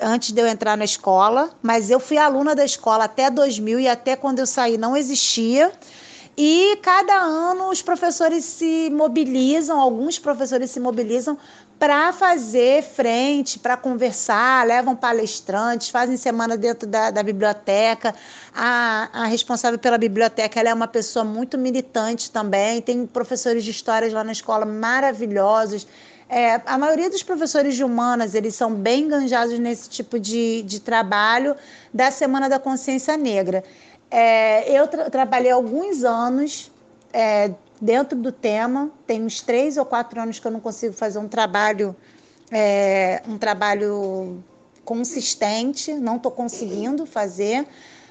antes 0.00 0.30
de 0.30 0.40
eu 0.40 0.46
entrar 0.46 0.76
na 0.76 0.84
escola. 0.84 1.50
Mas 1.60 1.90
eu 1.90 1.98
fui 1.98 2.16
aluna 2.16 2.54
da 2.54 2.64
escola 2.64 3.04
até 3.04 3.28
2000 3.28 3.80
e 3.80 3.88
até 3.88 4.14
quando 4.14 4.38
eu 4.38 4.46
saí 4.46 4.78
não 4.78 4.96
existia. 4.96 5.72
E 6.36 6.76
cada 6.82 7.14
ano 7.14 7.70
os 7.70 7.80
professores 7.80 8.44
se 8.44 8.90
mobilizam, 8.90 9.80
alguns 9.80 10.18
professores 10.18 10.70
se 10.70 10.80
mobilizam 10.80 11.38
para 11.78 12.12
fazer 12.12 12.82
frente, 12.82 13.58
para 13.58 13.76
conversar, 13.76 14.66
levam 14.66 14.94
palestrantes, 14.94 15.88
fazem 15.88 16.16
semana 16.16 16.56
dentro 16.56 16.88
da, 16.88 17.10
da 17.10 17.22
biblioteca. 17.22 18.14
A, 18.54 19.08
a, 19.12 19.24
responsável 19.26 19.78
pela 19.78 19.98
biblioteca 19.98 20.60
ela 20.60 20.70
é 20.70 20.74
uma 20.74 20.88
pessoa 20.88 21.24
muito 21.24 21.58
militante 21.58 22.30
também, 22.30 22.80
tem 22.80 23.06
professores 23.06 23.64
de 23.64 23.70
histórias 23.70 24.12
lá 24.12 24.22
na 24.22 24.32
escola 24.32 24.64
maravilhosos. 24.64 25.86
É, 26.28 26.60
a 26.64 26.78
maioria 26.78 27.10
dos 27.10 27.22
professores 27.22 27.74
de 27.74 27.84
humanas, 27.84 28.34
eles 28.34 28.54
são 28.54 28.72
bem 28.74 29.04
enganjados 29.04 29.58
nesse 29.58 29.88
tipo 29.90 30.18
de, 30.18 30.62
de 30.62 30.80
trabalho 30.80 31.54
da 31.92 32.10
Semana 32.10 32.48
da 32.48 32.58
Consciência 32.58 33.16
Negra. 33.16 33.62
É, 34.10 34.70
eu 34.78 34.86
tra 34.86 35.10
trabalhei 35.10 35.50
alguns 35.50 36.02
anos 36.02 36.70
é, 37.12 37.50
dentro 37.84 38.18
do 38.18 38.32
tema, 38.32 38.90
tem 39.06 39.22
uns 39.22 39.42
três 39.42 39.76
ou 39.76 39.84
quatro 39.84 40.18
anos 40.18 40.38
que 40.38 40.46
eu 40.46 40.50
não 40.50 40.58
consigo 40.58 40.94
fazer 40.94 41.18
um 41.18 41.28
trabalho, 41.28 41.94
é, 42.50 43.22
um 43.28 43.36
trabalho 43.36 44.42
consistente, 44.86 45.92
não 45.92 46.16
estou 46.16 46.32
conseguindo 46.32 47.04
fazer, 47.04 47.66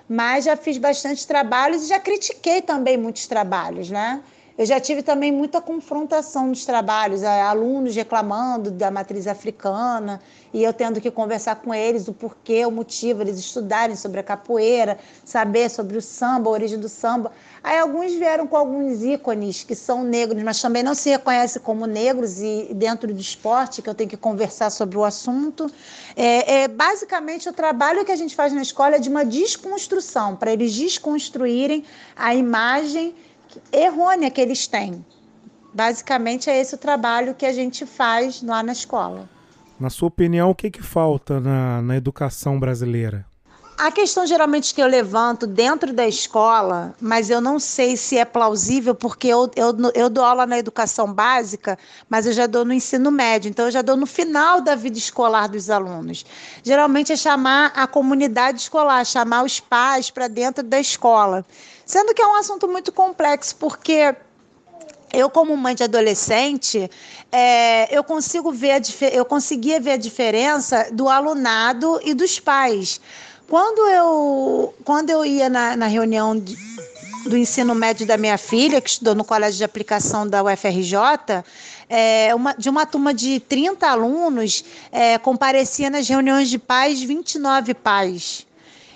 mas 0.07 0.45
já 0.45 0.55
fiz 0.55 0.77
bastante 0.77 1.25
trabalhos 1.25 1.86
e 1.86 1.88
já 1.88 1.99
critiquei 1.99 2.62
também 2.62 2.97
muitos 2.97 3.25
trabalhos, 3.25 3.89
né? 3.89 4.21
Eu 4.55 4.67
já 4.67 4.79
tive 4.79 5.01
também 5.01 5.31
muita 5.31 5.59
confrontação 5.59 6.45
nos 6.45 6.63
trabalhos, 6.63 7.23
é, 7.23 7.41
alunos 7.41 7.95
reclamando 7.95 8.69
da 8.69 8.91
matriz 8.91 9.25
africana 9.25 10.21
e 10.53 10.63
eu 10.63 10.71
tendo 10.71 11.01
que 11.01 11.09
conversar 11.09 11.55
com 11.55 11.73
eles 11.73 12.07
o 12.07 12.13
porquê, 12.13 12.63
o 12.63 12.69
motivo, 12.69 13.23
eles 13.23 13.39
estudarem 13.39 13.95
sobre 13.95 14.19
a 14.19 14.23
capoeira, 14.23 14.99
saber 15.25 15.71
sobre 15.71 15.97
o 15.97 16.01
samba, 16.01 16.51
a 16.51 16.53
origem 16.53 16.79
do 16.79 16.88
samba. 16.88 17.31
Aí 17.63 17.80
alguns 17.80 18.12
vieram 18.13 18.45
com 18.45 18.58
alguns 18.58 19.02
ícones 19.02 19.63
que 19.63 19.73
são 19.73 20.04
negros, 20.04 20.43
mas 20.43 20.62
também 20.62 20.84
não 20.84 20.93
se 20.93 21.10
reconhecem 21.10 21.62
como 21.62 21.86
negros 21.86 22.41
e 22.41 22.73
dentro 22.73 23.13
do 23.13 23.21
esporte, 23.21 23.82
que 23.82 23.89
eu 23.89 23.95
tenho 23.95 24.10
que 24.10 24.17
conversar 24.17 24.69
sobre 24.69 24.97
o 24.97 25.06
assunto. 25.06 25.71
É, 26.13 26.63
é 26.63 26.67
basicamente 26.67 27.47
o 27.47 27.54
trabalho 27.54 28.04
que 28.04 28.12
a 28.12 28.17
gente 28.17 28.36
faz 28.36 28.52
na 28.52 28.62
escola 28.62 28.97
é 28.97 28.99
de 28.99 29.08
uma 29.08 29.23
desconstrução, 29.23 30.36
para 30.36 30.52
eles 30.52 30.76
desconstruírem 30.76 31.86
a 32.17 32.36
imagem 32.36 33.15
errônea 33.71 34.30
que 34.30 34.41
eles 34.41 34.67
têm. 34.67 35.06
Basicamente 35.73 36.49
é 36.49 36.60
esse 36.60 36.76
o 36.76 36.78
trabalho 36.78 37.34
que 37.34 37.45
a 37.45 37.54
gente 37.54 37.86
faz 37.86 38.43
lá 38.43 38.62
na 38.62 38.73
escola. 38.73 39.30
Na 39.80 39.89
sua 39.89 40.10
opinião, 40.10 40.49
o 40.49 40.56
que, 40.56 40.69
que 40.69 40.84
falta 40.84 41.39
na, 41.39 41.82
na 41.82 41.95
educação 41.95 42.60
brasileira? 42.60 43.26
A 43.83 43.91
questão 43.91 44.25
geralmente 44.25 44.73
que 44.73 44.81
eu 44.81 44.87
levanto 44.87 45.45
dentro 45.45 45.91
da 45.91 46.07
escola, 46.07 46.95
mas 47.01 47.29
eu 47.29 47.41
não 47.41 47.59
sei 47.59 47.97
se 47.97 48.17
é 48.17 48.23
plausível, 48.23 48.95
porque 48.95 49.27
eu, 49.27 49.51
eu, 49.57 49.75
eu 49.93 50.09
dou 50.09 50.23
aula 50.23 50.45
na 50.45 50.57
educação 50.57 51.11
básica, 51.11 51.77
mas 52.07 52.25
eu 52.25 52.31
já 52.31 52.47
dou 52.47 52.63
no 52.63 52.71
ensino 52.71 53.11
médio, 53.11 53.49
então 53.49 53.65
eu 53.65 53.71
já 53.71 53.81
dou 53.81 53.97
no 53.97 54.05
final 54.05 54.61
da 54.61 54.73
vida 54.73 54.97
escolar 54.97 55.49
dos 55.49 55.69
alunos. 55.69 56.25
Geralmente 56.63 57.11
é 57.11 57.17
chamar 57.17 57.73
a 57.75 57.85
comunidade 57.85 58.61
escolar, 58.61 59.05
chamar 59.05 59.43
os 59.43 59.59
pais 59.59 60.09
para 60.09 60.29
dentro 60.29 60.63
da 60.63 60.79
escola. 60.79 61.45
Sendo 61.85 62.13
que 62.13 62.21
é 62.21 62.25
um 62.25 62.35
assunto 62.35 62.69
muito 62.69 62.89
complexo, 62.89 63.53
porque 63.57 64.15
eu 65.11 65.29
como 65.29 65.57
mãe 65.57 65.75
de 65.75 65.83
adolescente, 65.83 66.89
é, 67.29 67.93
eu 67.93 68.01
consigo 68.01 68.49
ver 68.49 68.81
eu 69.11 69.25
conseguia 69.25 69.77
ver 69.77 69.91
a 69.91 69.97
diferença 69.97 70.87
do 70.89 71.09
alunado 71.09 71.99
e 72.01 72.13
dos 72.13 72.39
pais. 72.39 73.01
Quando 73.47 73.88
eu, 73.89 74.73
quando 74.84 75.10
eu 75.10 75.25
ia 75.25 75.49
na, 75.49 75.75
na 75.75 75.88
reunião 75.88 76.38
de, 76.38 76.56
do 77.25 77.38
ensino 77.38 77.75
médio 77.75 78.06
da 78.06 78.17
minha 78.17 78.38
filha, 78.38 78.82
que 78.82 78.89
estudou 78.89 79.15
no 79.15 79.23
colégio 79.23 79.58
de 79.58 79.63
aplicação 79.63 80.27
da 80.27 80.43
UFRJ, 80.43 81.43
é, 81.89 82.34
uma, 82.34 82.53
de 82.53 82.69
uma 82.69 82.86
turma 82.86 83.13
de 83.13 83.39
30 83.39 83.88
alunos, 83.88 84.63
é, 84.91 85.17
comparecia 85.17 85.89
nas 85.89 86.08
reuniões 86.08 86.49
de 86.49 86.58
pais 86.58 87.01
29 87.01 87.73
pais. 87.73 88.47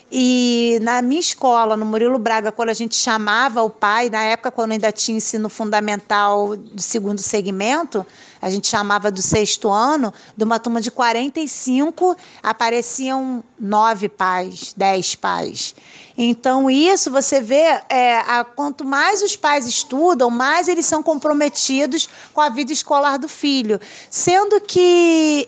E 0.09 0.79
na 0.81 1.01
minha 1.01 1.19
escola, 1.19 1.75
no 1.75 1.85
Murilo 1.85 2.17
Braga, 2.17 2.49
quando 2.49 2.69
a 2.69 2.73
gente 2.73 2.95
chamava 2.95 3.61
o 3.61 3.69
pai, 3.69 4.09
na 4.09 4.23
época 4.23 4.51
quando 4.51 4.71
ainda 4.71 4.89
tinha 4.89 5.17
ensino 5.17 5.49
fundamental 5.49 6.55
do 6.55 6.81
segundo 6.81 7.19
segmento, 7.19 8.05
a 8.41 8.49
gente 8.49 8.67
chamava 8.67 9.11
do 9.11 9.21
sexto 9.21 9.69
ano, 9.69 10.13
de 10.35 10.45
uma 10.45 10.59
turma 10.59 10.79
de 10.79 10.89
45, 10.89 12.15
apareciam 12.41 13.43
nove 13.59 14.07
pais, 14.07 14.73
dez 14.77 15.13
pais. 15.13 15.75
Então, 16.17 16.69
isso 16.69 17.11
você 17.11 17.41
vê, 17.41 17.81
é, 17.89 18.17
a, 18.19 18.45
quanto 18.45 18.85
mais 18.85 19.21
os 19.21 19.35
pais 19.35 19.67
estudam, 19.67 20.29
mais 20.29 20.67
eles 20.67 20.85
são 20.85 21.03
comprometidos 21.03 22.07
com 22.33 22.39
a 22.39 22.49
vida 22.49 22.71
escolar 22.71 23.17
do 23.17 23.27
filho. 23.27 23.79
Sendo 24.09 24.61
que 24.61 25.47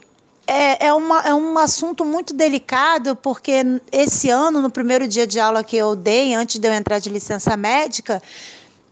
é, 0.49 0.87
é, 0.87 0.93
uma, 0.93 1.19
é 1.21 1.33
um 1.33 1.59
assunto 1.59 2.03
muito 2.03 2.33
delicado, 2.33 3.15
porque 3.15 3.63
esse 3.91 4.31
ano, 4.31 4.61
no 4.63 4.69
primeiro 4.71 5.07
dia 5.07 5.27
de 5.27 5.39
aula 5.39 5.63
que 5.63 5.77
eu 5.77 5.95
dei, 5.95 6.33
antes 6.33 6.57
de 6.57 6.67
eu 6.67 6.73
entrar 6.73 6.97
de 6.97 7.07
licença 7.07 7.55
médica, 7.55 8.19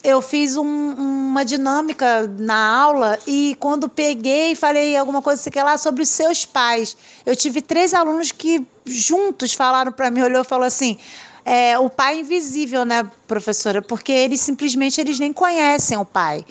eu 0.03 0.21
fiz 0.21 0.55
um, 0.55 0.63
uma 0.63 1.43
dinâmica 1.43 2.27
na 2.37 2.79
aula 2.79 3.17
e 3.25 3.57
quando 3.59 3.89
peguei 3.89 4.53
falei 4.53 4.95
alguma 4.95 5.19
coisa 5.19 5.41
sei 5.41 5.63
lá 5.63 5.79
sobre 5.79 6.03
os 6.03 6.09
seus 6.09 6.45
pais, 6.45 6.95
eu 7.25 7.35
tive 7.35 7.59
três 7.59 7.91
alunos 7.91 8.31
que 8.31 8.63
juntos 8.85 9.53
falaram 9.53 9.91
para 9.91 10.11
mim, 10.11 10.21
olhou 10.21 10.43
e 10.43 10.45
falou 10.45 10.65
assim, 10.65 10.99
é, 11.43 11.79
o 11.79 11.89
pai 11.89 12.19
invisível, 12.19 12.85
né, 12.85 13.09
professora? 13.27 13.81
Porque 13.81 14.11
eles 14.11 14.41
simplesmente 14.41 15.01
eles 15.01 15.17
nem 15.17 15.33
conhecem 15.33 15.97
o 15.97 16.05
pai. 16.05 16.45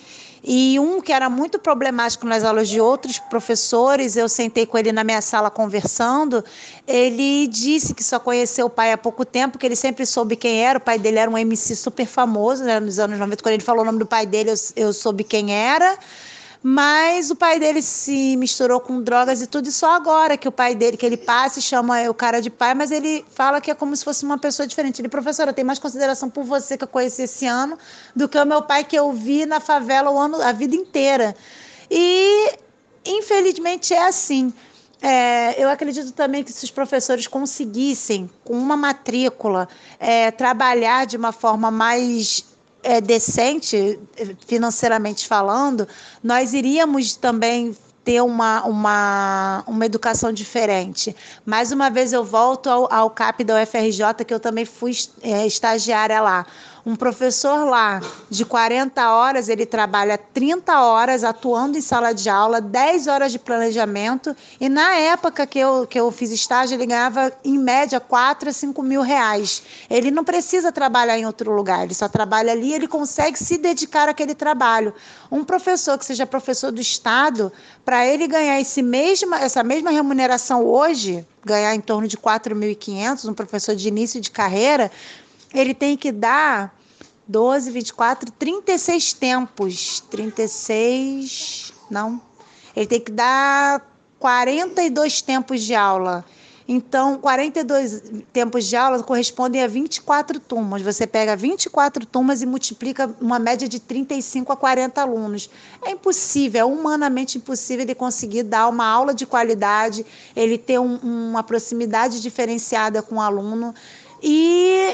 E 0.48 0.78
um 0.78 1.00
que 1.00 1.12
era 1.12 1.28
muito 1.28 1.59
problemático 1.59 2.24
nas 2.24 2.44
aulas 2.44 2.68
de 2.68 2.80
outros 2.80 3.18
professores, 3.18 4.16
eu 4.16 4.28
sentei 4.28 4.64
com 4.64 4.78
ele 4.78 4.92
na 4.92 5.02
minha 5.02 5.20
sala 5.20 5.50
conversando. 5.50 6.44
Ele 6.87 7.48
disse 7.48 7.92
que 7.92 8.04
só 8.04 8.20
conheceu 8.20 8.66
o 8.66 8.70
pai 8.70 8.92
há 8.92 8.96
pouco 8.96 9.24
tempo, 9.24 9.59
que 9.59 9.66
ele 9.66 9.74
sempre 9.74 10.06
soube 10.06 10.37
quem 10.37 10.64
era. 10.64 10.78
O 10.78 10.80
pai 10.80 11.00
dele 11.00 11.18
era 11.18 11.28
um 11.28 11.37
MC 11.37 11.74
super 11.74 12.06
famoso, 12.06 12.62
né, 12.62 12.78
nos 12.78 13.00
anos 13.00 13.18
90. 13.18 13.42
Quando 13.42 13.54
ele 13.54 13.62
falou 13.64 13.82
o 13.82 13.85
nome 13.85 13.98
do 13.98 14.06
pai 14.06 14.24
dele, 14.24 14.50
eu, 14.50 14.56
eu 14.76 14.92
soube 14.92 15.24
quem 15.24 15.52
era. 15.52 15.98
Mas 16.62 17.31
o 17.31 17.37
pai 17.37 17.59
dele 17.61 17.83
se 17.83 18.37
misturou 18.37 18.81
com 18.81 19.03
drogas 19.03 19.42
e 19.42 19.47
tudo, 19.47 19.69
e 19.69 19.73
só 19.73 19.95
agora 19.95 20.37
que 20.37 20.49
o 20.49 20.53
pai 20.53 20.75
dele, 20.75 20.97
que 20.97 21.07
ele 21.07 21.16
passa 21.16 21.59
e 21.59 21.62
chama 21.62 22.09
o 22.09 22.14
cara 22.14 22.40
de 22.40 22.51
pai, 22.51 22.75
mas 22.75 22.90
ele 22.90 23.25
fala 23.31 23.61
que 23.61 23.71
é 23.71 23.75
como 23.75 23.95
se 23.95 24.05
fosse 24.05 24.25
uma 24.25 24.38
pessoa 24.38 24.66
diferente. 24.66 25.01
Ele, 25.01 25.09
professora, 25.09 25.53
tem 25.53 25.64
mais 25.64 25.79
consideração 25.79 26.29
por 26.29 26.45
você 26.45 26.77
que 26.77 26.85
eu 26.85 26.88
conheci 26.88 27.23
esse 27.23 27.47
ano 27.47 27.79
do 28.14 28.29
que 28.29 28.38
o 28.38 28.47
meu 28.47 28.62
pai 28.62 28.85
que 28.85 28.97
eu 28.97 29.12
vi 29.12 29.47
na 29.47 29.61
favela 29.61 30.11
o 30.11 30.19
ano, 30.19 30.40
a 30.42 30.53
vida 30.53 30.75
inteira. 30.75 31.37
E 31.90 32.53
infelizmente 33.05 33.95
é 33.95 34.07
assim. 34.07 34.53
É, 35.01 35.62
eu 35.62 35.69
acredito 35.69 36.11
também 36.12 36.42
que 36.42 36.53
se 36.53 36.64
os 36.64 36.71
professores 36.71 37.27
conseguissem, 37.27 38.31
com 38.42 38.55
uma 38.55 38.77
matrícula, 38.77 39.69
é, 40.01 40.31
trabalhar 40.31 41.07
de 41.07 41.16
uma 41.16 41.33
forma 41.33 41.71
mais 41.71 42.45
é, 42.87 43.01
decente, 43.01 43.99
financeiramente 44.46 45.27
falando, 45.27 45.88
nós 46.22 46.55
iríamos 46.55 47.16
também 47.16 47.77
ter 48.05 48.22
uma, 48.22 48.64
uma, 48.64 49.64
uma 49.66 49.85
educação 49.85 50.33
diferente. 50.33 51.14
Mais 51.44 51.72
uma 51.72 51.90
vez 51.90 52.12
eu 52.12 52.22
volto 52.22 52.70
ao, 52.70 52.92
ao 52.92 53.11
CAP 53.11 53.42
da 53.42 53.61
UFRJ, 53.61 54.25
que 54.25 54.33
eu 54.33 54.38
também 54.38 54.64
fui 54.64 54.92
é, 55.20 55.44
estagiária 55.44 56.20
lá. 56.20 56.46
Um 56.87 56.94
professor 56.94 57.64
lá 57.64 58.01
de 58.31 58.44
40 58.44 59.11
horas, 59.11 59.49
ele 59.49 59.66
trabalha 59.66 60.16
30 60.16 60.81
horas 60.83 61.25
atuando 61.25 61.77
em 61.77 61.81
sala 61.81 62.12
de 62.12 62.29
aula, 62.29 62.61
10 62.61 63.09
horas 63.09 63.33
de 63.33 63.40
planejamento, 63.40 64.37
e 64.61 64.68
na 64.68 64.94
época 64.94 65.44
que 65.49 65.59
eu, 65.59 65.85
que 65.85 65.99
eu 65.99 66.12
fiz 66.12 66.31
estágio, 66.31 66.77
ele 66.77 66.87
ganhava 66.87 67.33
em 67.44 67.59
média 67.59 67.99
4 67.99 68.51
a 68.51 68.53
5 68.53 68.81
mil 68.85 69.03
reais. 69.03 69.64
Ele 69.90 70.12
não 70.12 70.22
precisa 70.22 70.70
trabalhar 70.70 71.18
em 71.18 71.27
outro 71.27 71.53
lugar, 71.53 71.83
ele 71.83 71.92
só 71.92 72.09
trabalha 72.09 72.53
ali, 72.53 72.72
ele 72.72 72.87
consegue 72.87 73.37
se 73.37 73.59
dedicar 73.59 74.09
àquele 74.09 74.33
trabalho. 74.33 74.94
Um 75.29 75.42
professor 75.42 75.99
que 75.99 76.07
seja 76.07 76.25
professor 76.25 76.70
do 76.70 76.81
Estado, 76.81 77.53
para 77.85 78.07
ele 78.07 78.29
ganhar 78.29 78.61
esse 78.61 78.81
mesma, 78.81 79.40
essa 79.40 79.64
mesma 79.64 79.90
remuneração 79.90 80.64
hoje, 80.64 81.27
ganhar 81.44 81.75
em 81.75 81.81
torno 81.81 82.07
de 82.07 82.16
4.500, 82.16 83.29
um 83.29 83.35
professor 83.35 83.75
de 83.75 83.88
início 83.88 84.20
de 84.20 84.31
carreira, 84.31 84.88
ele 85.53 85.75
tem 85.75 85.96
que 85.96 86.12
dar 86.12 86.76
12, 87.27 87.71
24, 87.71 88.31
36 88.33 89.12
tempos. 89.12 90.01
36. 90.11 91.73
Não. 91.91 92.21
Ele 92.75 92.87
tem 92.87 93.01
que 93.01 93.11
dar 93.11 93.83
42 94.19 95.23
tempos 95.23 95.62
de 95.62 95.75
aula. 95.75 96.25
Então, 96.69 97.17
42 97.19 98.03
tempos 98.33 98.67
de 98.67 98.75
aula 98.75 99.01
correspondem 99.01 99.62
a 99.62 99.69
24 99.69 100.41
turmas. 100.41 100.83
Você 100.83 101.07
pega 101.07 101.37
24 101.37 102.05
turmas 102.05 102.43
e 102.43 102.47
multiplica 102.47 103.09
uma 103.21 103.39
média 103.39 103.69
de 103.69 103.79
35 103.79 104.53
a 104.53 104.57
40 104.57 105.01
alunos. 105.01 105.49
É 105.85 105.93
impossível, 105.93 106.61
é 106.61 106.65
humanamente 106.65 107.39
impossível 107.39 107.85
ele 107.85 107.95
conseguir 107.95 108.43
dar 108.43 108.69
uma 108.69 108.85
aula 108.85 109.15
de 109.15 109.25
qualidade, 109.25 110.05
ele 110.35 110.59
ter 110.59 110.81
um, 110.81 110.97
uma 110.97 111.45
proximidade 111.45 112.21
diferenciada 112.21 113.01
com 113.01 113.17
o 113.17 113.21
aluno. 113.21 113.73
E 114.21 114.86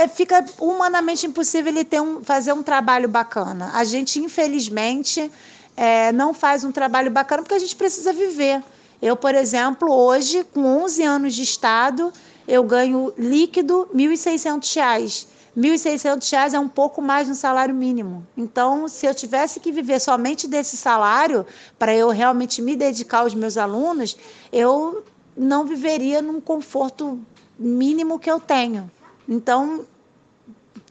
é, 0.00 0.08
fica 0.08 0.42
humanamente 0.58 1.26
impossível 1.26 1.70
ele 1.70 1.84
ter 1.84 2.00
um, 2.00 2.24
fazer 2.24 2.54
um 2.54 2.62
trabalho 2.62 3.06
bacana. 3.06 3.70
A 3.74 3.84
gente, 3.84 4.18
infelizmente, 4.18 5.30
é, 5.76 6.10
não 6.10 6.32
faz 6.32 6.64
um 6.64 6.72
trabalho 6.72 7.10
bacana 7.10 7.42
porque 7.42 7.54
a 7.54 7.58
gente 7.58 7.76
precisa 7.76 8.10
viver. 8.10 8.62
Eu, 9.02 9.14
por 9.14 9.34
exemplo, 9.34 9.92
hoje, 9.92 10.42
com 10.54 10.64
11 10.84 11.02
anos 11.02 11.34
de 11.34 11.42
Estado, 11.42 12.10
eu 12.48 12.62
ganho 12.64 13.12
líquido 13.18 13.90
R$ 13.92 14.08
1.600. 14.08 15.26
R$ 15.54 15.62
1.600 15.62 16.54
é 16.54 16.58
um 16.58 16.68
pouco 16.68 17.02
mais 17.02 17.28
do 17.28 17.34
salário 17.34 17.74
mínimo. 17.74 18.26
Então, 18.34 18.88
se 18.88 19.04
eu 19.04 19.14
tivesse 19.14 19.60
que 19.60 19.70
viver 19.70 20.00
somente 20.00 20.48
desse 20.48 20.78
salário, 20.78 21.44
para 21.78 21.94
eu 21.94 22.08
realmente 22.08 22.62
me 22.62 22.74
dedicar 22.74 23.18
aos 23.18 23.34
meus 23.34 23.58
alunos, 23.58 24.16
eu 24.50 25.04
não 25.36 25.66
viveria 25.66 26.22
num 26.22 26.40
conforto 26.40 27.20
mínimo 27.58 28.18
que 28.18 28.30
eu 28.30 28.40
tenho. 28.40 28.90
Então, 29.30 29.86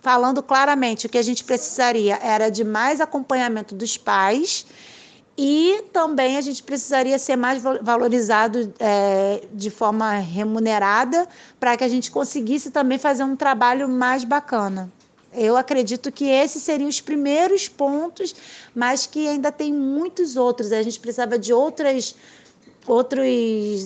falando 0.01 0.41
claramente, 0.41 1.05
o 1.05 1.09
que 1.09 1.17
a 1.17 1.21
gente 1.21 1.43
precisaria 1.43 2.17
era 2.21 2.49
de 2.49 2.63
mais 2.63 3.01
acompanhamento 3.01 3.75
dos 3.75 3.97
pais 3.97 4.65
e 5.38 5.85
também 5.93 6.35
a 6.35 6.41
gente 6.41 6.62
precisaria 6.62 7.17
ser 7.17 7.38
mais 7.38 7.63
valorizado 7.81 8.73
é, 8.77 9.41
de 9.53 9.69
forma 9.69 10.15
remunerada 10.15 11.27
para 11.57 11.77
que 11.77 11.83
a 11.85 11.88
gente 11.88 12.12
conseguisse 12.12 12.71
também 12.71 12.97
fazer 12.97 13.23
um 13.23 13.38
trabalho 13.38 13.88
mais 13.88 14.25
bacana. 14.25 14.91
Eu 15.31 15.55
acredito 15.55 16.12
que 16.12 16.25
esses 16.25 16.63
seriam 16.63 16.89
os 16.89 16.99
primeiros 16.99 17.69
pontos, 17.69 18.35
mas 18.75 19.05
que 19.05 19.27
ainda 19.27 19.51
tem 19.51 19.71
muitos 19.71 20.35
outros. 20.35 20.71
A 20.71 20.81
gente 20.81 20.99
precisava 20.99 21.38
de 21.38 21.53
outras 21.53 22.15
outros 22.89 23.25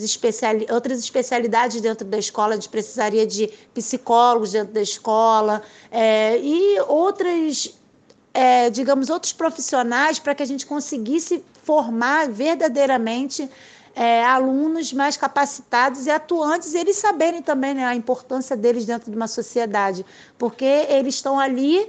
especiali 0.01 0.65
outras 0.71 0.99
especialidades 0.99 1.81
dentro 1.81 2.07
da 2.07 2.17
escola, 2.17 2.53
a 2.53 2.55
gente 2.55 2.69
precisaria 2.69 3.27
de 3.27 3.47
psicólogos 3.73 4.53
dentro 4.53 4.73
da 4.73 4.81
escola 4.81 5.61
é, 5.91 6.39
e 6.39 6.79
outras, 6.87 7.77
é, 8.33 8.69
digamos, 8.69 9.09
outros 9.09 9.33
profissionais 9.33 10.19
para 10.19 10.33
que 10.33 10.41
a 10.41 10.45
gente 10.45 10.65
conseguisse 10.65 11.43
formar 11.63 12.29
verdadeiramente 12.29 13.49
é, 13.95 14.23
alunos 14.23 14.91
mais 14.93 15.17
capacitados 15.17 16.07
e 16.07 16.09
atuantes, 16.09 16.73
e 16.73 16.77
eles 16.77 16.97
saberem 16.97 17.41
também 17.41 17.73
né, 17.73 17.85
a 17.85 17.95
importância 17.95 18.57
deles 18.57 18.85
dentro 18.85 19.11
de 19.11 19.15
uma 19.15 19.27
sociedade, 19.27 20.05
porque 20.37 20.65
eles 20.65 21.15
estão 21.15 21.39
ali, 21.39 21.87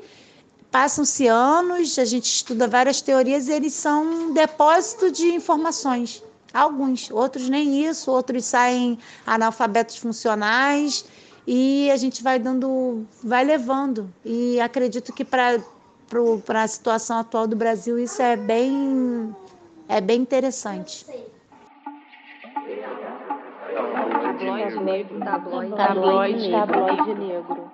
passam-se 0.70 1.27
anos, 1.27 1.98
a 1.98 2.05
gente 2.05 2.27
estuda 2.27 2.68
várias 2.68 3.00
teorias, 3.00 3.48
e 3.48 3.53
eles 3.53 3.72
são 3.72 4.05
um 4.05 4.35
depósito 4.35 5.11
de 5.11 5.29
informações 5.29 6.22
Alguns, 6.54 7.10
outros 7.10 7.48
nem 7.48 7.84
isso, 7.84 8.10
outros 8.12 8.44
saem 8.44 8.96
analfabetos 9.26 9.96
funcionais 9.96 11.04
e 11.46 11.90
a 11.90 11.96
gente 11.96 12.22
vai 12.22 12.38
dando, 12.38 13.04
vai 13.22 13.44
levando. 13.44 14.08
E 14.24 14.60
acredito 14.60 15.12
que 15.12 15.24
para 15.24 15.60
para 16.46 16.62
a 16.62 16.68
situação 16.68 17.18
atual 17.18 17.48
do 17.48 17.56
Brasil 17.56 17.98
isso 17.98 18.22
é 18.22 18.36
bem 18.36 19.34
é 19.88 20.00
bem 20.00 20.20
interessante. 20.20 21.04
Tabloide 23.74 24.80
negro. 24.80 25.20
Tabloide, 25.20 25.74
Tabloide 25.74 26.50
tabloide 26.50 27.14
negro. 27.14 27.73